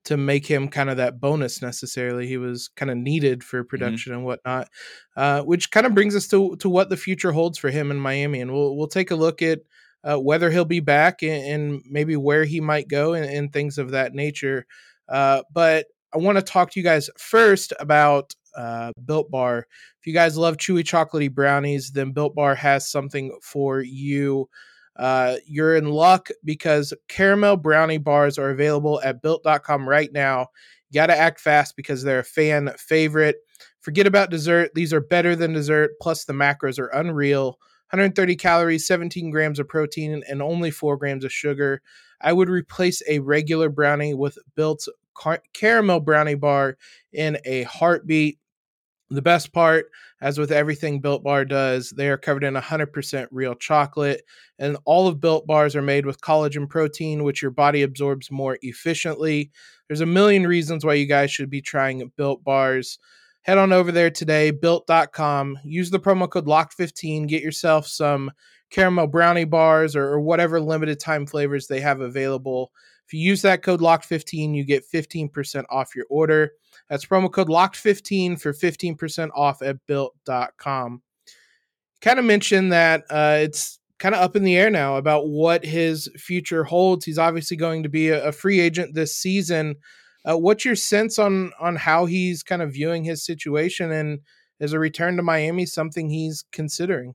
to 0.05 0.17
make 0.17 0.45
him 0.45 0.69
kind 0.69 0.91
of 0.91 0.97
that 0.97 1.21
bonus 1.21 1.63
necessarily. 1.63 2.27
He 2.27 2.37
was 2.37 2.69
kind 2.69 2.91
of 2.91 2.97
needed 2.97 3.45
for 3.45 3.61
mm-hmm. 3.61 3.69
production 3.69 4.11
mm-hmm. 4.11 4.19
and 4.19 4.27
whatnot, 4.27 4.69
uh, 5.17 5.43
which 5.43 5.71
kind 5.71 5.87
of 5.87 5.95
brings 5.95 6.17
us 6.17 6.27
to 6.29 6.57
to 6.57 6.69
what 6.69 6.89
the 6.89 6.97
future 6.97 7.33
holds 7.33 7.59
for 7.59 7.71
him 7.71 7.91
in 7.91 7.99
Miami, 7.99 8.41
and 8.41 8.53
we'll 8.53 8.77
we'll 8.77 8.89
take 8.89 9.11
a 9.11 9.17
look 9.17 9.43
at 9.43 9.61
uh, 10.05 10.17
whether 10.17 10.51
he'll 10.51 10.65
be 10.65 10.81
back 10.81 11.23
and, 11.23 11.45
and, 11.45 11.83
maybe 11.89 12.17
where 12.17 12.45
he 12.45 12.61
might 12.61 12.89
go 12.89 13.13
and, 13.13 13.25
and 13.25 13.53
things 13.53 13.79
of 13.79 13.93
that 13.93 14.15
nature. 14.15 14.67
Uh, 15.09 15.43
but 15.53 15.87
I 16.15 16.19
want 16.19 16.39
to 16.39 16.43
talk 16.43 16.71
to 16.71 16.81
you 16.81 16.85
guys 16.85 17.09
first 17.19 17.73
about 17.81 18.35
uh, 18.57 18.93
Built 19.05 19.31
Bar. 19.31 19.67
If 20.01 20.07
you 20.07 20.13
guys 20.13 20.37
love 20.37 20.57
chewy 20.57 20.83
chocolatey 20.83 21.33
brownies, 21.33 21.91
then 21.91 22.13
Built 22.13 22.35
Bar 22.35 22.55
has 22.55 22.91
something 22.91 23.37
for 23.43 23.81
you 23.81 24.49
uh, 24.97 25.37
you're 25.47 25.77
in 25.77 25.91
luck 25.91 26.29
because 26.45 26.93
caramel 27.09 27.57
brownie 27.57 27.99
bars 27.99 28.39
are 28.39 28.51
available 28.51 29.01
at 29.03 29.23
built.com 29.23 29.89
right 29.89 30.13
now. 30.13 30.49
You 30.91 30.95
got 30.95 31.07
to 31.07 31.19
act 31.19 31.41
fast 31.41 31.77
because 31.77 32.03
they're 32.03 32.21
a 32.21 32.25
fan 32.25 32.73
favorite. 32.79 33.37
Forget 33.81 34.07
about 34.07 34.31
dessert. 34.31 34.71
These 34.75 34.93
are 34.93 35.01
better 35.01 35.35
than 35.35 35.55
dessert. 35.55 35.93
Plus, 36.01 36.25
the 36.25 36.35
macros 36.35 36.79
are 36.79 36.89
unreal 36.89 37.59
130 37.91 38.37
calories, 38.37 38.87
17 38.87 39.31
grams 39.31 39.59
of 39.59 39.69
protein, 39.69 40.23
and 40.29 40.41
only 40.41 40.71
4 40.71 40.97
grams 40.97 41.25
of 41.25 41.33
sugar. 41.33 41.83
I 42.23 42.33
would 42.33 42.49
replace 42.49 43.03
a 43.09 43.19
regular 43.19 43.69
brownie 43.69 44.15
with 44.15 44.39
built 44.55 44.87
car- 45.15 45.43
caramel 45.53 46.01
brownie 46.01 46.35
bar 46.35 46.77
in 47.13 47.39
a 47.45 47.63
heartbeat. 47.65 48.39
The 49.11 49.23
best 49.23 49.53
part, 49.53 49.91
as 50.23 50.39
with 50.39 50.51
everything 50.51 51.01
Built 51.01 51.23
Bar 51.23 51.45
does, 51.45 51.91
they 51.91 52.09
are 52.09 52.17
covered 52.17 52.45
in 52.45 52.55
100% 52.55 53.29
real 53.31 53.55
chocolate, 53.55 54.23
and 54.59 54.79
all 54.87 55.07
of 55.07 55.21
Built 55.21 55.47
Bars 55.47 55.77
are 55.77 55.83
made 55.83 56.07
with 56.07 56.23
collagen 56.23 56.67
protein, 56.67 57.23
which 57.23 57.43
your 57.43 57.51
body 57.51 57.83
absorbs 57.83 58.31
more 58.31 58.57
efficiently. 58.63 59.51
There's 59.87 60.01
a 60.01 60.07
million 60.07 60.47
reasons 60.47 60.83
why 60.83 60.95
you 60.95 61.05
guys 61.05 61.31
should 61.31 61.51
be 61.51 61.61
trying 61.61 62.11
Built 62.17 62.43
Bars. 62.43 62.99
Head 63.43 63.59
on 63.59 63.71
over 63.73 63.93
there 63.93 64.11
today, 64.11 64.51
built.com. 64.51 65.59
Use 65.63 65.91
the 65.91 66.01
promo 66.01 66.31
code 66.31 66.47
LOCK15. 66.47 67.29
Get 67.29 67.43
yourself 67.43 67.87
some 67.87 68.31
caramel 68.73 69.07
brownie 69.07 69.45
bars 69.45 69.95
or, 69.95 70.05
or 70.05 70.21
whatever 70.21 70.61
limited 70.61 70.99
time 70.99 71.27
flavors 71.27 71.69
they 71.69 71.81
have 71.81 72.01
available. 72.01 72.73
If 73.07 73.13
you 73.13 73.21
use 73.21 73.43
that 73.43 73.63
code 73.63 73.81
LOCKED15, 73.81 74.57
you 74.57 74.65
get 74.65 74.91
15% 74.91 75.65
off 75.71 75.95
your 75.95 76.07
order. 76.09 76.53
That's 76.89 77.05
promo 77.05 77.31
code 77.31 77.49
LOCKED15 77.49 78.41
for 78.41 78.53
15% 78.53 79.29
off 79.37 79.61
at 79.63 79.77
built.com. 79.87 81.03
Kind 82.01 82.19
of 82.19 82.25
mentioned 82.25 82.73
that 82.73 83.05
uh, 83.11 83.39
it's 83.41 83.79
kind 83.99 84.15
of 84.15 84.23
up 84.23 84.35
in 84.35 84.43
the 84.43 84.57
air 84.57 84.71
now 84.71 84.97
about 84.97 85.29
what 85.29 85.65
his 85.65 86.09
future 86.17 86.65
holds. 86.65 87.05
He's 87.05 87.19
obviously 87.19 87.57
going 87.57 87.83
to 87.83 87.89
be 87.89 88.09
a, 88.09 88.29
a 88.29 88.33
free 88.33 88.59
agent 88.59 88.95
this 88.95 89.15
season. 89.15 89.77
Uh, 90.25 90.39
what's 90.39 90.65
your 90.65 90.77
sense 90.77 91.19
on 91.19 91.53
on 91.61 91.77
how 91.77 92.07
he's 92.07 92.43
kind 92.43 92.63
of 92.63 92.73
viewing 92.73 93.05
his 93.05 93.25
situation 93.25 93.93
and 93.93 94.21
is 94.59 94.73
a 94.73 94.79
return 94.79 95.17
to 95.17 95.23
Miami 95.23 95.67
something 95.67 96.09
he's 96.09 96.45
considering? 96.53 97.15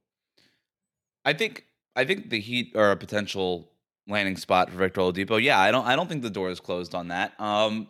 I 1.27 1.33
think 1.33 1.65
I 1.93 2.05
think 2.05 2.29
the 2.29 2.39
Heat 2.39 2.73
are 2.77 2.91
a 2.91 2.95
potential 2.95 3.69
landing 4.07 4.37
spot 4.37 4.69
for 4.69 4.77
Victor 4.77 5.01
Oladipo. 5.01 5.43
Yeah, 5.43 5.59
I 5.59 5.71
don't 5.71 5.85
I 5.85 5.97
don't 5.97 6.07
think 6.07 6.21
the 6.21 6.29
door 6.29 6.49
is 6.49 6.61
closed 6.61 6.95
on 6.95 7.09
that. 7.09 7.37
Um, 7.37 7.89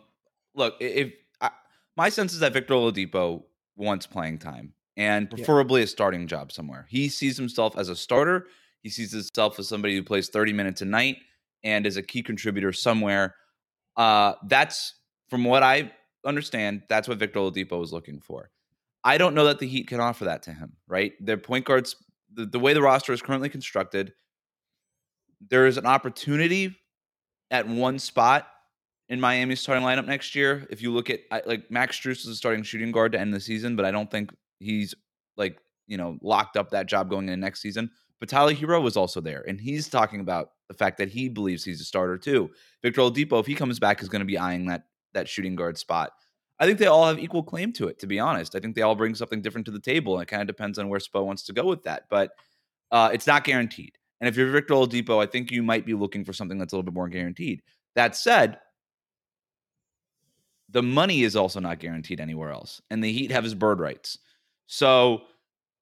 look, 0.56 0.74
if 0.80 1.12
I, 1.40 1.50
my 1.96 2.08
sense 2.08 2.32
is 2.32 2.40
that 2.40 2.52
Victor 2.52 2.74
Oladipo 2.74 3.44
wants 3.76 4.08
playing 4.08 4.38
time 4.38 4.72
and 4.96 5.30
preferably 5.30 5.82
yeah. 5.82 5.84
a 5.84 5.86
starting 5.86 6.26
job 6.26 6.50
somewhere. 6.50 6.86
He 6.90 7.08
sees 7.08 7.36
himself 7.36 7.78
as 7.78 7.88
a 7.88 7.94
starter. 7.94 8.48
He 8.82 8.88
sees 8.88 9.12
himself 9.12 9.56
as 9.60 9.68
somebody 9.68 9.94
who 9.94 10.02
plays 10.02 10.28
30 10.28 10.52
minutes 10.52 10.82
a 10.82 10.84
night 10.84 11.18
and 11.62 11.86
is 11.86 11.96
a 11.96 12.02
key 12.02 12.24
contributor 12.24 12.72
somewhere. 12.72 13.36
Uh, 13.96 14.32
that's 14.48 14.94
from 15.30 15.44
what 15.44 15.62
I 15.62 15.92
understand, 16.24 16.82
that's 16.88 17.06
what 17.06 17.18
Victor 17.18 17.38
Oladipo 17.38 17.84
is 17.84 17.92
looking 17.92 18.20
for. 18.20 18.50
I 19.04 19.16
don't 19.16 19.34
know 19.34 19.44
that 19.44 19.60
the 19.60 19.68
Heat 19.68 19.86
can 19.86 20.00
offer 20.00 20.24
that 20.24 20.42
to 20.42 20.52
him, 20.52 20.72
right? 20.88 21.12
Their 21.24 21.36
point 21.36 21.64
guards, 21.64 21.94
the, 22.38 22.46
the 22.46 22.58
way 22.58 22.72
the 22.72 22.80
roster 22.80 23.12
is 23.12 23.20
currently 23.20 23.48
constructed, 23.48 24.12
there 25.50 25.66
is 25.66 25.76
an 25.76 25.86
opportunity 25.86 26.76
at 27.50 27.66
one 27.66 27.98
spot 27.98 28.46
in 29.08 29.20
Miami's 29.20 29.60
starting 29.60 29.84
lineup 29.84 30.06
next 30.06 30.36
year. 30.36 30.66
If 30.70 30.80
you 30.80 30.92
look 30.92 31.10
at 31.10 31.20
like 31.46 31.68
Max 31.70 31.98
Strus 31.98 32.20
is 32.20 32.28
a 32.28 32.36
starting 32.36 32.62
shooting 32.62 32.92
guard 32.92 33.12
to 33.12 33.20
end 33.20 33.34
the 33.34 33.40
season, 33.40 33.74
but 33.74 33.84
I 33.84 33.90
don't 33.90 34.10
think 34.10 34.30
he's 34.60 34.94
like 35.36 35.58
you 35.88 35.96
know 35.96 36.16
locked 36.22 36.56
up 36.56 36.70
that 36.70 36.86
job 36.86 37.10
going 37.10 37.28
into 37.28 37.36
next 37.36 37.60
season. 37.60 37.90
But 38.20 38.28
Tyler 38.28 38.54
Herro 38.54 38.82
was 38.82 38.96
also 38.96 39.20
there, 39.20 39.44
and 39.48 39.60
he's 39.60 39.88
talking 39.88 40.20
about 40.20 40.50
the 40.68 40.74
fact 40.74 40.98
that 40.98 41.08
he 41.08 41.28
believes 41.28 41.64
he's 41.64 41.80
a 41.80 41.84
starter 41.84 42.18
too. 42.18 42.50
Victor 42.82 43.00
Oladipo, 43.00 43.40
if 43.40 43.46
he 43.46 43.54
comes 43.54 43.78
back, 43.78 44.02
is 44.02 44.08
going 44.08 44.20
to 44.20 44.26
be 44.26 44.38
eyeing 44.38 44.66
that 44.66 44.84
that 45.14 45.28
shooting 45.28 45.56
guard 45.56 45.76
spot. 45.76 46.12
I 46.60 46.66
think 46.66 46.78
they 46.78 46.86
all 46.86 47.06
have 47.06 47.18
equal 47.18 47.42
claim 47.42 47.72
to 47.74 47.88
it. 47.88 47.98
To 48.00 48.06
be 48.06 48.18
honest, 48.18 48.54
I 48.54 48.60
think 48.60 48.74
they 48.74 48.82
all 48.82 48.96
bring 48.96 49.14
something 49.14 49.40
different 49.40 49.64
to 49.66 49.70
the 49.70 49.80
table, 49.80 50.14
and 50.14 50.22
it 50.22 50.26
kind 50.26 50.42
of 50.42 50.48
depends 50.48 50.78
on 50.78 50.88
where 50.88 51.00
Spo 51.00 51.24
wants 51.24 51.44
to 51.44 51.52
go 51.52 51.64
with 51.64 51.84
that. 51.84 52.04
But 52.10 52.32
uh, 52.90 53.10
it's 53.12 53.26
not 53.26 53.44
guaranteed. 53.44 53.96
And 54.20 54.28
if 54.28 54.36
you're 54.36 54.50
Victor 54.50 54.74
Oladipo, 54.74 55.22
I 55.22 55.26
think 55.26 55.50
you 55.50 55.62
might 55.62 55.86
be 55.86 55.94
looking 55.94 56.24
for 56.24 56.32
something 56.32 56.58
that's 56.58 56.72
a 56.72 56.76
little 56.76 56.90
bit 56.90 56.94
more 56.94 57.08
guaranteed. 57.08 57.62
That 57.94 58.16
said, 58.16 58.58
the 60.70 60.82
money 60.82 61.22
is 61.22 61.36
also 61.36 61.60
not 61.60 61.78
guaranteed 61.78 62.20
anywhere 62.20 62.50
else, 62.50 62.82
and 62.90 63.02
the 63.02 63.12
Heat 63.12 63.30
have 63.30 63.44
his 63.44 63.54
bird 63.54 63.80
rights. 63.80 64.18
So 64.66 65.22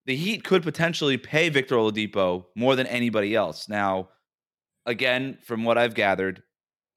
the 0.04 0.14
Heat 0.14 0.44
could 0.44 0.62
potentially 0.62 1.16
pay 1.16 1.48
Victor 1.48 1.76
Oladipo 1.76 2.44
more 2.54 2.76
than 2.76 2.86
anybody 2.86 3.34
else. 3.34 3.68
Now, 3.68 4.10
again, 4.84 5.38
from 5.42 5.64
what 5.64 5.78
I've 5.78 5.94
gathered, 5.94 6.42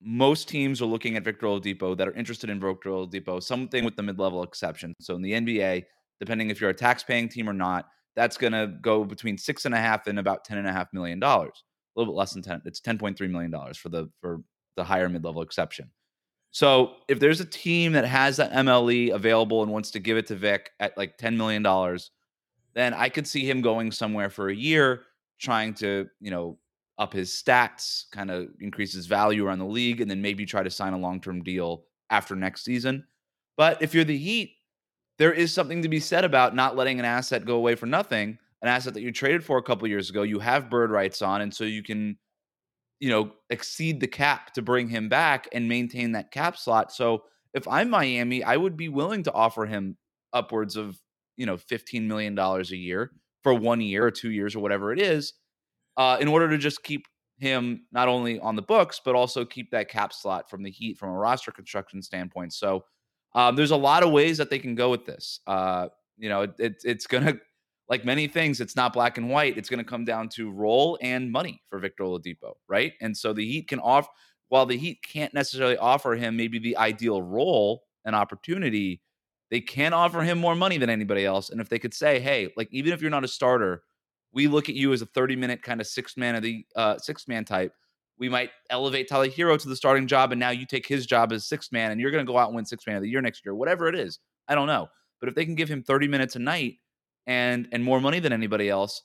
most 0.02 0.48
teams 0.48 0.82
are 0.82 0.86
looking 0.86 1.18
at 1.18 1.24
Victor 1.24 1.48
Oladipo 1.48 1.98
that 1.98 2.08
are 2.08 2.14
interested 2.14 2.50
in 2.50 2.60
Victor 2.60 2.90
Oladipo, 2.90 3.42
something 3.42 3.84
with 3.84 3.96
the 3.96 4.04
mid-level 4.04 4.44
exception. 4.44 4.94
So 5.02 5.16
in 5.16 5.22
the 5.22 5.34
NBA, 5.34 5.86
depending 6.20 6.50
if 6.50 6.62
you're 6.62 6.70
a 6.70 6.76
tax-paying 6.76 7.30
team 7.30 7.50
or 7.50 7.54
not, 7.54 7.88
that's 8.16 8.38
going 8.38 8.54
to 8.54 8.68
go 8.82 9.04
between 9.04 9.38
six 9.38 9.66
and 9.66 9.74
a 9.74 9.78
half 9.78 10.08
and 10.08 10.20
about 10.20 10.44
ten 10.44 10.58
and 10.58 10.68
a 10.68 10.72
half 10.72 10.88
million 10.94 11.20
dollars. 11.20 11.64
A 11.96 12.00
little 12.00 12.14
bit 12.14 12.18
less 12.18 12.34
than 12.34 12.42
ten. 12.42 12.62
It's 12.66 12.80
ten 12.80 12.98
point 12.98 13.18
three 13.18 13.28
million 13.28 13.52
dollars 13.52 13.78
for 13.78 13.90
the 13.90 14.10
for 14.22 14.42
the 14.76 14.84
higher 14.84 15.10
mid-level 15.10 15.42
exception. 15.42 15.90
So 16.52 16.96
if 17.08 17.20
there's 17.20 17.40
a 17.40 17.46
team 17.46 17.92
that 17.94 18.06
has 18.06 18.38
that 18.38 18.52
MLE 18.52 19.14
available 19.14 19.62
and 19.64 19.72
wants 19.72 19.92
to 19.92 20.00
give 20.00 20.18
it 20.18 20.28
to 20.28 20.36
Vic 20.36 20.72
at 20.80 20.98
like 20.98 21.18
ten 21.18 21.38
million 21.38 21.62
dollars, 21.62 22.12
then 22.74 22.94
I 22.94 23.10
could 23.10 23.28
see 23.28 23.50
him 23.50 23.62
going 23.62 23.92
somewhere 23.92 24.30
for 24.30 24.50
a 24.50 24.56
year, 24.56 25.04
trying 25.40 25.74
to 25.76 26.08
you 26.20 26.32
know 26.32 26.58
up 27.00 27.14
his 27.14 27.32
stats, 27.32 28.04
kind 28.12 28.30
of 28.30 28.50
increase 28.60 28.94
his 28.94 29.08
value 29.08 29.48
around 29.48 29.60
the 29.60 29.66
league, 29.66 30.02
and 30.02 30.12
then 30.12 30.22
maybe 30.22 30.46
try 30.46 30.62
to 30.62 30.70
sign 30.70 30.94
a 30.94 30.98
long 30.98 31.22
term 31.22 31.42
deal 31.42 31.86
after 32.10 32.36
next 32.36 32.66
season. 32.66 33.06
But 33.58 33.82
if 33.82 33.94
you're 33.94 34.04
the 34.04 34.18
Heat, 34.18 34.52
there 35.18 35.34
is 35.34 35.54
something 35.54 35.82
to 35.82 35.90
be 35.90 36.00
said 36.00 36.26
about 36.26 36.56
not 36.56 36.76
letting 36.76 37.00
an 37.00 37.06
asset 37.06 37.46
go 37.46 37.56
away 37.56 37.76
for 37.76 37.86
nothing. 37.86 38.38
An 38.62 38.68
asset 38.68 38.94
that 38.94 39.02
you 39.02 39.12
traded 39.14 39.44
for 39.44 39.58
a 39.58 39.64
couple 39.64 39.88
years 39.88 40.10
ago, 40.10 40.24
you 40.24 40.40
have 40.40 40.70
bird 40.70 40.92
rights 40.92 41.22
on, 41.22 41.40
and 41.42 41.54
so 41.54 41.64
you 41.64 41.82
can, 41.82 42.18
you 43.00 43.10
know, 43.10 43.32
exceed 43.50 44.02
the 44.02 44.08
cap 44.08 44.54
to 44.54 44.62
bring 44.62 44.90
him 44.90 45.08
back 45.08 45.48
and 45.54 45.70
maintain 45.70 46.12
that 46.12 46.32
cap 46.32 46.58
slot. 46.58 46.92
So 46.92 47.24
if 47.54 47.66
I'm 47.70 47.90
Miami, 47.90 48.44
I 48.44 48.58
would 48.58 48.76
be 48.76 48.90
willing 48.90 49.24
to 49.24 49.32
offer 49.32 49.66
him 49.66 49.98
upwards 50.34 50.76
of, 50.76 51.00
you 51.38 51.46
know, 51.46 51.56
$15 51.56 52.04
million 52.04 52.38
a 52.38 52.62
year 52.76 53.12
for 53.44 53.54
one 53.54 53.80
year 53.80 54.06
or 54.06 54.12
two 54.12 54.32
years 54.32 54.54
or 54.54 54.60
whatever 54.60 54.92
it 54.92 55.00
is 55.00 55.34
uh, 56.00 56.18
in 56.22 56.30
order 56.30 56.50
to 56.50 56.58
just 56.58 56.82
keep 56.82 57.06
him 57.40 57.86
not 57.92 58.08
only 58.08 58.40
on 58.40 58.56
the 58.56 58.62
books 58.62 59.02
but 59.04 59.16
also 59.16 59.46
keep 59.46 59.70
that 59.72 59.90
cap 59.90 60.14
slot 60.14 60.50
from 60.50 60.64
the 60.64 60.72
Heat 60.72 60.98
from 60.98 61.10
a 61.10 61.14
roster 61.14 61.52
construction 61.52 62.02
standpoint. 62.02 62.54
So 62.54 62.86
um, 63.36 63.56
there's 63.56 63.72
a 63.72 63.78
lot 63.78 64.02
of 64.02 64.12
ways 64.12 64.38
that 64.38 64.50
they 64.50 64.60
can 64.60 64.76
go 64.76 64.90
with 64.90 65.06
this. 65.06 65.42
Uh, 65.46 65.90
you 66.18 66.30
know, 66.30 66.44
it, 66.44 66.54
it, 66.58 66.76
it's 66.84 67.06
gonna 67.06 67.36
like 67.90 68.06
many 68.06 68.28
things. 68.28 68.62
It's 68.62 68.78
not 68.78 68.94
black 68.94 69.18
and 69.18 69.30
white. 69.30 69.58
It's 69.58 69.70
gonna 69.70 69.84
come 69.84 70.06
down 70.06 70.30
to 70.30 70.50
role 70.50 70.98
and 71.02 71.30
money 71.30 71.62
for 71.70 71.80
Victor 71.80 72.06
Oladipo, 72.06 72.54
right? 72.70 72.94
And 73.02 73.16
so 73.16 73.34
the 73.34 73.46
Heat 73.46 73.68
can 73.68 73.80
offer 73.80 74.10
while 74.48 74.66
the 74.66 74.78
Heat 74.78 75.00
can't 75.04 75.34
necessarily 75.34 75.78
offer 75.78 76.16
him 76.16 76.38
maybe 76.38 76.60
the 76.60 76.78
ideal 76.78 77.22
role 77.22 77.84
and 78.06 78.16
opportunity. 78.16 79.02
They 79.52 79.60
can 79.60 79.94
offer 79.94 80.22
him 80.22 80.38
more 80.38 80.56
money 80.56 80.78
than 80.78 80.90
anybody 80.90 81.26
else. 81.26 81.50
And 81.50 81.60
if 81.60 81.68
they 81.68 81.80
could 81.80 81.94
say, 81.94 82.20
hey, 82.20 82.54
like 82.56 82.70
even 82.72 82.94
if 82.94 83.02
you're 83.02 83.12
not 83.12 83.24
a 83.26 83.28
starter, 83.28 83.84
we 84.32 84.48
look 84.48 84.70
at 84.70 84.76
you 84.76 84.94
as 84.94 85.02
a 85.02 85.06
30 85.08 85.36
minute 85.36 85.64
kind 85.64 85.82
of 85.82 85.88
six 85.88 86.18
man 86.18 86.36
of 86.36 86.44
the 86.44 86.66
uh, 86.76 86.98
six 86.98 87.28
man 87.28 87.46
type. 87.46 87.74
We 88.18 88.30
might 88.30 88.52
elevate 88.70 89.08
Tyler 89.08 89.30
Herro 89.30 89.58
to 89.58 89.70
the 89.70 89.76
starting 89.76 90.06
job, 90.06 90.32
and 90.32 90.40
now 90.40 90.50
you 90.50 90.66
take 90.66 90.86
his 90.86 91.06
job 91.06 91.32
as 91.32 91.48
six 91.48 91.72
man, 91.72 91.92
and 91.92 92.02
you're 92.02 92.12
going 92.12 92.26
to 92.26 92.32
go 92.32 92.38
out 92.38 92.50
and 92.50 92.56
win 92.56 92.66
six 92.66 92.86
man 92.86 92.98
of 92.98 93.02
the 93.02 93.10
year 93.10 93.22
next 93.22 93.46
year, 93.46 93.56
whatever 93.56 93.88
it 93.88 93.96
is. 93.96 94.20
I 94.48 94.56
don't 94.56 94.68
know, 94.68 94.90
but 95.20 95.30
if 95.30 95.36
they 95.36 95.46
can 95.46 95.56
give 95.56 95.70
him 95.70 95.84
30 95.84 96.08
minutes 96.08 96.36
a 96.36 96.40
night 96.40 96.76
and 97.28 97.68
and 97.72 97.84
more 97.84 98.02
money 98.02 98.20
than 98.20 98.34
anybody 98.34 98.70
else, 98.70 99.02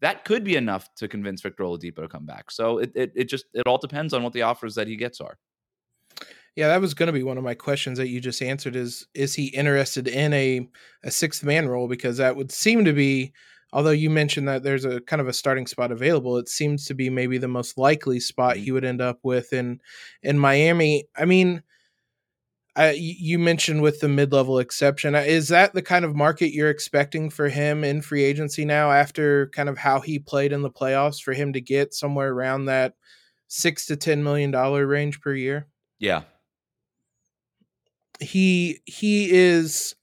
that 0.00 0.24
could 0.24 0.44
be 0.44 0.56
enough 0.56 0.92
to 0.96 1.08
convince 1.08 1.42
Victor 1.42 1.64
Oladipo 1.64 2.02
to 2.02 2.08
come 2.08 2.26
back. 2.26 2.50
So 2.50 2.78
it, 2.78 2.92
it 2.94 3.12
it 3.14 3.24
just 3.24 3.46
it 3.54 3.66
all 3.66 3.78
depends 3.78 4.12
on 4.12 4.22
what 4.22 4.32
the 4.32 4.42
offers 4.42 4.74
that 4.74 4.88
he 4.88 4.96
gets 4.96 5.20
are. 5.20 5.38
Yeah, 6.56 6.68
that 6.68 6.80
was 6.80 6.94
going 6.94 7.08
to 7.08 7.12
be 7.12 7.22
one 7.22 7.36
of 7.36 7.44
my 7.44 7.52
questions 7.52 7.98
that 7.98 8.08
you 8.08 8.20
just 8.20 8.42
answered. 8.42 8.76
Is 8.76 9.06
is 9.14 9.34
he 9.34 9.46
interested 9.48 10.08
in 10.08 10.32
a 10.32 10.68
a 11.04 11.10
sixth 11.10 11.44
man 11.44 11.68
role? 11.68 11.86
Because 11.86 12.16
that 12.16 12.34
would 12.34 12.50
seem 12.50 12.84
to 12.84 12.92
be 12.92 13.32
although 13.72 13.90
you 13.90 14.10
mentioned 14.10 14.48
that 14.48 14.62
there's 14.62 14.84
a 14.84 15.00
kind 15.00 15.20
of 15.20 15.28
a 15.28 15.32
starting 15.32 15.66
spot 15.66 15.92
available, 15.92 16.38
it 16.38 16.48
seems 16.48 16.86
to 16.86 16.94
be 16.94 17.10
maybe 17.10 17.38
the 17.38 17.48
most 17.48 17.76
likely 17.78 18.20
spot 18.20 18.56
mm-hmm. 18.56 18.64
he 18.64 18.72
would 18.72 18.84
end 18.84 19.00
up 19.00 19.18
with 19.22 19.52
in 19.52 19.80
in 20.22 20.38
Miami. 20.38 21.06
I 21.16 21.24
mean, 21.24 21.62
I, 22.76 22.90
you 22.90 23.38
mentioned 23.38 23.80
with 23.80 24.00
the 24.00 24.08
mid-level 24.08 24.58
exception, 24.58 25.14
uh, 25.14 25.20
is 25.20 25.48
that 25.48 25.72
the 25.72 25.80
kind 25.80 26.04
of 26.04 26.14
market 26.14 26.52
you're 26.52 26.68
expecting 26.68 27.30
for 27.30 27.48
him 27.48 27.84
in 27.84 28.02
free 28.02 28.22
agency 28.22 28.66
now? 28.66 28.92
After 28.92 29.48
kind 29.48 29.70
of 29.70 29.78
how 29.78 30.00
he 30.00 30.18
played 30.18 30.52
in 30.52 30.60
the 30.60 30.70
playoffs, 30.70 31.22
for 31.22 31.32
him 31.32 31.54
to 31.54 31.60
get 31.60 31.94
somewhere 31.94 32.30
around 32.30 32.66
that 32.66 32.92
six 33.48 33.86
to 33.86 33.96
ten 33.96 34.22
million 34.22 34.50
dollar 34.50 34.86
range 34.86 35.22
per 35.22 35.32
year? 35.32 35.66
Yeah, 35.98 36.22
he 38.20 38.80
he 38.84 39.30
is 39.30 39.94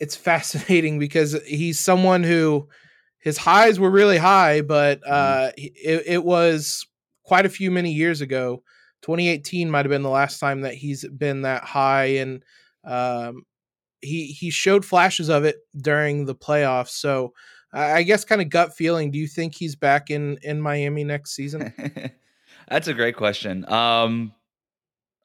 it's 0.00 0.16
fascinating 0.16 0.98
because 0.98 1.40
he's 1.46 1.78
someone 1.78 2.24
who 2.24 2.68
his 3.18 3.36
highs 3.36 3.78
were 3.78 3.90
really 3.90 4.16
high, 4.18 4.62
but 4.62 5.00
mm-hmm. 5.02 5.12
uh, 5.12 5.50
it, 5.56 6.02
it, 6.06 6.24
was 6.24 6.86
quite 7.22 7.44
a 7.44 7.50
few 7.50 7.70
many 7.70 7.92
years 7.92 8.22
ago. 8.22 8.62
2018 9.02 9.70
might 9.70 9.84
have 9.84 9.90
been 9.90 10.02
the 10.02 10.08
last 10.08 10.40
time 10.40 10.62
that 10.62 10.74
he's 10.74 11.06
been 11.08 11.42
that 11.42 11.64
high, 11.64 12.16
and 12.16 12.42
um, 12.84 13.42
he 14.00 14.26
he 14.26 14.50
showed 14.50 14.84
flashes 14.84 15.28
of 15.28 15.44
it 15.44 15.56
during 15.76 16.24
the 16.24 16.34
playoffs. 16.34 16.90
So 16.90 17.32
I 17.72 18.02
guess 18.02 18.24
kind 18.24 18.40
of 18.42 18.48
gut 18.48 18.74
feeling. 18.74 19.10
Do 19.10 19.18
you 19.18 19.26
think 19.26 19.54
he's 19.54 19.76
back 19.76 20.10
in 20.10 20.38
in 20.42 20.60
Miami 20.60 21.04
next 21.04 21.32
season? 21.32 21.72
That's 22.68 22.88
a 22.88 22.94
great 22.94 23.16
question. 23.16 23.70
Um, 23.70 24.34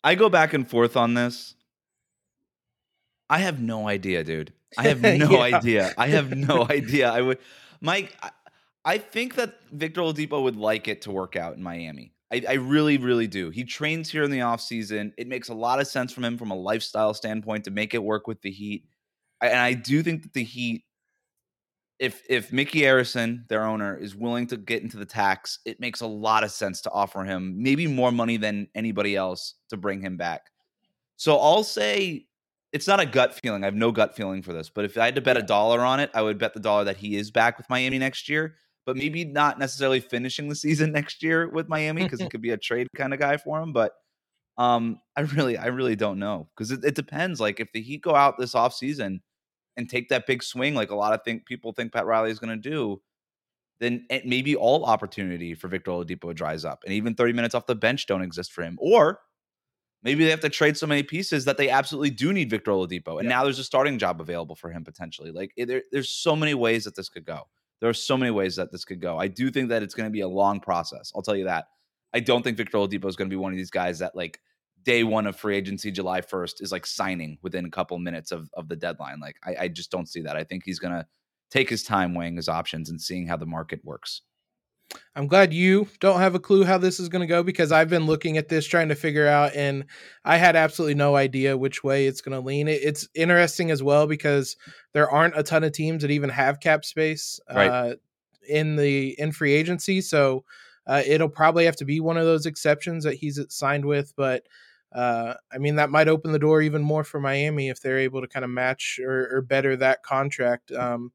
I 0.04 0.16
go 0.16 0.30
back 0.30 0.54
and 0.54 0.70
forth 0.70 0.96
on 0.96 1.14
this. 1.16 1.56
I 3.30 3.40
have 3.40 3.60
no 3.60 3.88
idea, 3.88 4.24
dude. 4.24 4.54
I 4.78 4.88
have 4.88 5.02
no 5.02 5.32
yeah. 5.32 5.58
idea. 5.58 5.94
I 5.98 6.08
have 6.08 6.36
no 6.36 6.68
idea. 6.70 7.10
I 7.12 7.22
would, 7.22 7.40
Mike. 7.82 8.16
I, 8.84 8.98
think 8.98 9.36
that 9.36 9.56
Victor 9.72 10.02
Oladipo 10.02 10.44
would 10.44 10.56
like 10.56 10.88
it 10.88 11.02
to 11.04 11.12
work 11.12 11.36
out 11.36 11.56
in 11.56 11.64
Miami. 11.64 12.14
I, 12.32 12.44
I, 12.48 12.54
really, 12.54 12.98
really 12.98 13.28
do. 13.28 13.50
He 13.50 13.64
trains 13.64 14.12
here 14.12 14.24
in 14.24 14.32
the 14.32 14.42
off 14.42 14.62
season. 14.62 15.14
It 15.18 15.28
makes 15.28 15.50
a 15.50 15.54
lot 15.54 15.80
of 15.80 15.88
sense 15.88 16.12
from 16.12 16.24
him 16.24 16.38
from 16.38 16.52
a 16.52 16.56
lifestyle 16.56 17.14
standpoint 17.14 17.64
to 17.66 17.72
make 17.72 17.94
it 17.94 18.04
work 18.04 18.28
with 18.28 18.42
the 18.42 18.52
Heat. 18.52 18.86
And 19.42 19.58
I 19.58 19.74
do 19.74 20.04
think 20.04 20.24
that 20.24 20.34
the 20.34 20.44
Heat, 20.44 20.84
if 22.00 22.22
if 22.30 22.52
Micky 22.52 22.82
Arison, 22.82 23.48
their 23.48 23.64
owner, 23.64 23.98
is 23.98 24.16
willing 24.16 24.48
to 24.48 24.58
get 24.58 24.84
into 24.84 24.98
the 24.98 25.06
tax, 25.06 25.60
it 25.66 25.80
makes 25.80 26.02
a 26.02 26.08
lot 26.08 26.44
of 26.44 26.52
sense 26.52 26.82
to 26.82 26.92
offer 26.92 27.24
him 27.24 27.56
maybe 27.58 27.88
more 27.88 28.12
money 28.12 28.38
than 28.38 28.68
anybody 28.76 29.16
else 29.16 29.56
to 29.70 29.78
bring 29.78 30.02
him 30.02 30.18
back. 30.18 30.52
So 31.18 31.38
I'll 31.38 31.64
say 31.64 32.26
it's 32.76 32.90
not 32.90 33.00
a 33.00 33.06
gut 33.06 33.34
feeling. 33.34 33.64
I 33.64 33.68
have 33.68 33.74
no 33.74 33.94
gut 33.94 34.18
feeling 34.18 34.42
for 34.42 34.52
this. 34.52 34.70
But 34.70 34.84
if 34.84 34.98
I 34.98 35.06
had 35.06 35.16
to 35.16 35.22
bet 35.22 35.38
a 35.38 35.42
dollar 35.42 35.80
on 35.80 36.02
it, 36.02 36.12
I 36.14 36.22
would 36.22 36.38
bet 36.38 36.54
the 36.54 36.60
dollar 36.60 36.84
that 36.84 36.98
he 36.98 37.16
is 37.16 37.32
back 37.32 37.58
with 37.58 37.70
Miami 37.70 37.98
next 37.98 38.28
year. 38.28 38.56
But 38.86 38.98
maybe 38.98 39.24
not 39.24 39.58
necessarily 39.58 40.02
finishing 40.02 40.50
the 40.50 40.56
season 40.56 40.92
next 40.92 41.24
year 41.24 41.50
with 41.50 41.70
Miami 41.70 42.04
because 42.04 42.20
it 42.20 42.30
could 42.32 42.42
be 42.42 42.50
a 42.50 42.58
trade 42.58 42.90
kind 42.94 43.14
of 43.14 43.20
guy 43.22 43.38
for 43.38 43.62
him. 43.62 43.72
But 43.72 43.94
um, 44.58 45.00
I 45.16 45.22
really, 45.22 45.58
I 45.58 45.68
really 45.68 45.96
don't 45.96 46.20
know 46.20 46.50
because 46.54 46.70
it, 46.70 46.84
it, 46.84 46.96
depends. 46.96 47.40
Like 47.40 47.62
if 47.62 47.72
the 47.72 47.82
Heat 47.82 48.02
go 48.02 48.14
out 48.14 48.38
this 48.38 48.54
offseason 48.54 49.22
and 49.78 49.90
take 49.90 50.10
that 50.10 50.28
big 50.28 50.44
swing, 50.44 50.76
like 50.76 50.92
a 50.92 50.96
lot 50.96 51.14
of 51.14 51.22
think 51.24 51.46
people 51.46 51.72
think 51.72 51.94
Pat 51.94 52.06
Riley 52.06 52.30
is 52.30 52.40
going 52.40 52.62
to 52.62 52.70
do, 52.70 53.02
then 53.80 54.06
it, 54.10 54.26
maybe 54.26 54.54
all 54.54 54.84
opportunity 54.84 55.56
for 55.56 55.70
Victor 55.70 55.92
Oladipo 55.92 56.36
dries 56.36 56.66
up, 56.66 56.84
and 56.84 56.94
even 56.94 57.16
thirty 57.16 57.34
minutes 57.34 57.56
off 57.56 57.68
the 57.68 57.76
bench 57.76 58.06
don't 58.06 58.22
exist 58.22 58.52
for 58.52 58.64
him. 58.64 58.78
Or 58.80 59.20
Maybe 60.06 60.24
they 60.24 60.30
have 60.30 60.40
to 60.42 60.50
trade 60.50 60.78
so 60.78 60.86
many 60.86 61.02
pieces 61.02 61.46
that 61.46 61.58
they 61.58 61.68
absolutely 61.68 62.12
do 62.12 62.32
need 62.32 62.50
Victor 62.50 62.72
Oladipo, 62.72 63.20
and 63.20 63.24
yeah. 63.24 63.38
now 63.38 63.44
there's 63.44 63.58
a 63.58 63.64
starting 63.64 63.98
job 63.98 64.22
available 64.22 64.56
for 64.56 64.70
him 64.70 64.84
potentially. 64.84 65.32
Like 65.32 65.52
it, 65.58 65.66
there, 65.66 65.82
there's 65.92 66.12
so 66.12 66.36
many 66.36 66.54
ways 66.54 66.84
that 66.84 66.96
this 66.96 67.10
could 67.10 67.26
go. 67.26 67.42
There 67.82 67.90
are 67.90 67.94
so 67.94 68.16
many 68.16 68.32
ways 68.32 68.56
that 68.56 68.72
this 68.72 68.86
could 68.86 69.02
go. 69.02 69.18
I 69.18 69.28
do 69.28 69.50
think 69.50 69.70
that 69.70 69.82
it's 69.82 69.96
going 69.96 70.08
to 70.08 70.14
be 70.14 70.22
a 70.22 70.28
long 70.28 70.60
process. 70.60 71.12
I'll 71.16 71.24
tell 71.24 71.36
you 71.36 71.46
that. 71.46 71.66
I 72.14 72.20
don't 72.20 72.44
think 72.44 72.56
Victor 72.56 72.78
Oladipo 72.78 73.08
is 73.08 73.16
going 73.16 73.30
to 73.30 73.34
be 73.34 73.40
one 73.40 73.52
of 73.52 73.58
these 73.58 73.72
guys 73.72 74.00
that 74.00 74.16
like 74.16 74.40
day 74.84 75.04
one 75.04 75.26
of 75.26 75.36
free 75.36 75.58
agency, 75.58 75.92
July 75.92 76.22
1st, 76.22 76.62
is 76.62 76.72
like 76.72 76.86
signing 76.86 77.40
within 77.42 77.66
a 77.66 77.70
couple 77.70 77.98
minutes 77.98 78.32
of, 78.32 78.48
of 78.54 78.70
the 78.70 78.76
deadline. 78.76 79.20
Like 79.20 79.36
I, 79.44 79.56
I 79.62 79.68
just 79.68 79.92
don't 79.92 80.08
see 80.08 80.22
that. 80.22 80.38
I 80.38 80.44
think 80.44 80.64
he's 80.64 80.80
going 80.80 80.94
to 80.94 81.06
take 81.50 81.70
his 81.70 81.84
time 81.84 82.14
weighing 82.14 82.36
his 82.36 82.48
options 82.48 82.90
and 82.90 83.02
seeing 83.02 83.28
how 83.28 83.38
the 83.38 83.46
market 83.46 83.84
works. 83.84 84.22
I'm 85.16 85.28
glad 85.28 85.54
you 85.54 85.88
don't 86.00 86.20
have 86.20 86.36
a 86.36 86.40
clue 86.40 86.64
how 86.64 86.78
this 86.78 87.00
is 87.00 87.10
going 87.10 87.22
to 87.22 87.28
go 87.28 87.42
because 87.42 87.72
I've 87.72 87.90
been 87.90 88.06
looking 88.06 88.38
at 88.38 88.50
this 88.50 88.66
trying 88.66 88.90
to 88.90 88.96
figure 88.96 89.28
out, 89.28 89.56
and 89.56 89.86
I 90.24 90.38
had 90.38 90.56
absolutely 90.56 90.96
no 90.96 91.16
idea 91.16 91.58
which 91.58 91.84
way 91.84 92.06
it's 92.08 92.22
going 92.22 92.40
to 92.40 92.46
lean. 92.46 92.68
It's 92.68 93.08
interesting 93.16 93.72
as 93.72 93.82
well 93.82 94.08
because 94.08 94.58
there 94.94 95.10
aren't 95.10 95.38
a 95.38 95.44
ton 95.44 95.64
of 95.64 95.72
teams 95.72 96.02
that 96.02 96.12
even 96.12 96.30
have 96.30 96.60
cap 96.60 96.86
space 96.86 97.40
right. 97.54 97.68
uh, 97.68 97.96
in 98.48 98.76
the 98.76 99.20
in 99.20 99.32
free 99.32 99.54
agency, 99.54 100.02
so 100.02 100.44
uh, 100.88 101.02
it'll 101.06 101.30
probably 101.30 101.66
have 101.66 101.78
to 101.78 101.86
be 101.86 102.00
one 102.00 102.18
of 102.18 102.26
those 102.26 102.46
exceptions 102.46 103.04
that 103.06 103.16
he's 103.16 103.40
signed 103.50 103.86
with. 103.86 104.14
But 104.16 104.44
uh, 104.94 105.34
I 105.52 105.58
mean, 105.58 105.76
that 105.76 105.90
might 105.90 106.08
open 106.08 106.32
the 106.32 106.40
door 106.40 106.62
even 106.62 106.82
more 106.82 107.04
for 107.04 107.20
Miami 107.20 107.70
if 107.70 107.82
they're 107.82 108.00
able 108.00 108.22
to 108.22 108.28
kind 108.28 108.46
of 108.46 108.52
match 108.52 109.00
or, 109.04 109.38
or 109.38 109.42
better 109.42 109.76
that 109.78 110.04
contract. 110.04 110.72
Um, 110.72 111.12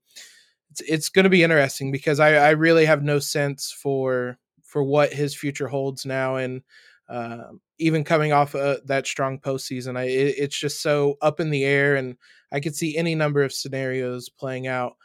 it's 0.71 0.81
it's 0.83 1.09
going 1.09 1.25
to 1.25 1.31
be 1.31 1.43
interesting 1.43 1.93
because 1.93 2.21
I 2.21 2.35
I 2.35 2.51
really 2.51 2.87
have 2.87 3.03
no 3.03 3.19
sense 3.19 3.71
for 3.71 4.39
for 4.63 4.83
what 4.83 5.13
his 5.13 5.35
future 5.35 5.69
holds 5.69 6.07
now 6.07 6.37
and 6.37 6.63
uh, 7.09 7.49
even 7.79 8.05
coming 8.05 8.33
off 8.33 8.55
uh, 8.55 8.77
that 8.85 9.07
strong 9.07 9.41
postseason. 9.41 9.99
I, 9.99 10.05
it, 10.05 10.37
it's 10.39 10.59
just 10.59 10.81
so 10.81 11.17
up 11.21 11.41
in 11.41 11.51
the 11.51 11.65
air, 11.65 11.97
and 11.97 12.17
I 12.53 12.61
could 12.61 12.77
see 12.77 12.97
any 12.97 13.17
number 13.17 13.43
of 13.43 13.53
scenarios 13.53 14.29
playing 14.29 14.69
out. 14.69 14.97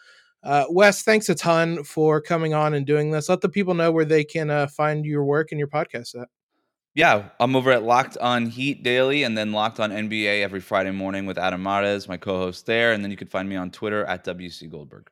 Uh, 0.43 0.65
Wes, 0.69 1.01
thanks 1.01 1.27
a 1.29 1.35
ton 1.35 1.83
for 1.83 2.21
coming 2.21 2.53
on 2.53 2.75
and 2.75 2.85
doing 2.85 3.09
this. 3.09 3.27
Let 3.27 3.41
the 3.41 3.49
people 3.49 3.73
know 3.73 3.91
where 3.91 4.05
they 4.05 4.23
can 4.23 4.51
uh, 4.51 4.67
find 4.67 5.03
your 5.03 5.25
work 5.25 5.51
and 5.51 5.57
your 5.57 5.67
podcast 5.67 6.21
at. 6.21 6.27
Yeah, 6.93 7.29
I'm 7.39 7.55
over 7.55 7.71
at 7.71 7.83
Locked 7.83 8.17
on 8.19 8.45
Heat 8.45 8.83
Daily 8.83 9.23
and 9.23 9.35
then 9.35 9.51
Locked 9.51 9.79
on 9.79 9.89
NBA 9.89 10.43
every 10.43 10.61
Friday 10.61 10.91
morning 10.91 11.25
with 11.25 11.39
Adam 11.39 11.63
Mares, 11.63 12.07
my 12.07 12.17
co 12.17 12.37
host 12.37 12.67
there. 12.67 12.93
And 12.93 13.03
then 13.03 13.11
you 13.11 13.17
can 13.17 13.27
find 13.27 13.49
me 13.49 13.55
on 13.55 13.71
Twitter 13.71 14.05
at 14.05 14.23
WC 14.23 14.69
Goldberg. 14.69 15.09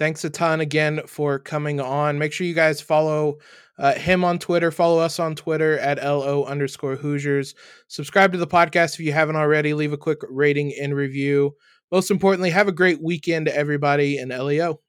Thanks 0.00 0.24
a 0.24 0.30
ton 0.30 0.60
again 0.62 1.02
for 1.06 1.38
coming 1.38 1.78
on. 1.78 2.18
Make 2.18 2.32
sure 2.32 2.46
you 2.46 2.54
guys 2.54 2.80
follow 2.80 3.36
uh, 3.78 3.92
him 3.92 4.24
on 4.24 4.38
Twitter. 4.38 4.70
Follow 4.70 4.98
us 4.98 5.18
on 5.18 5.34
Twitter 5.36 5.78
at 5.78 6.02
LO 6.02 6.44
underscore 6.44 6.96
Hoosiers. 6.96 7.54
Subscribe 7.86 8.32
to 8.32 8.38
the 8.38 8.46
podcast 8.46 8.94
if 8.94 9.00
you 9.00 9.12
haven't 9.12 9.36
already. 9.36 9.74
Leave 9.74 9.92
a 9.92 9.98
quick 9.98 10.20
rating 10.30 10.72
and 10.80 10.96
review. 10.96 11.54
Most 11.92 12.10
importantly, 12.10 12.48
have 12.48 12.66
a 12.66 12.72
great 12.72 13.02
weekend, 13.02 13.46
everybody, 13.48 14.16
and 14.16 14.30
LEO. 14.30 14.80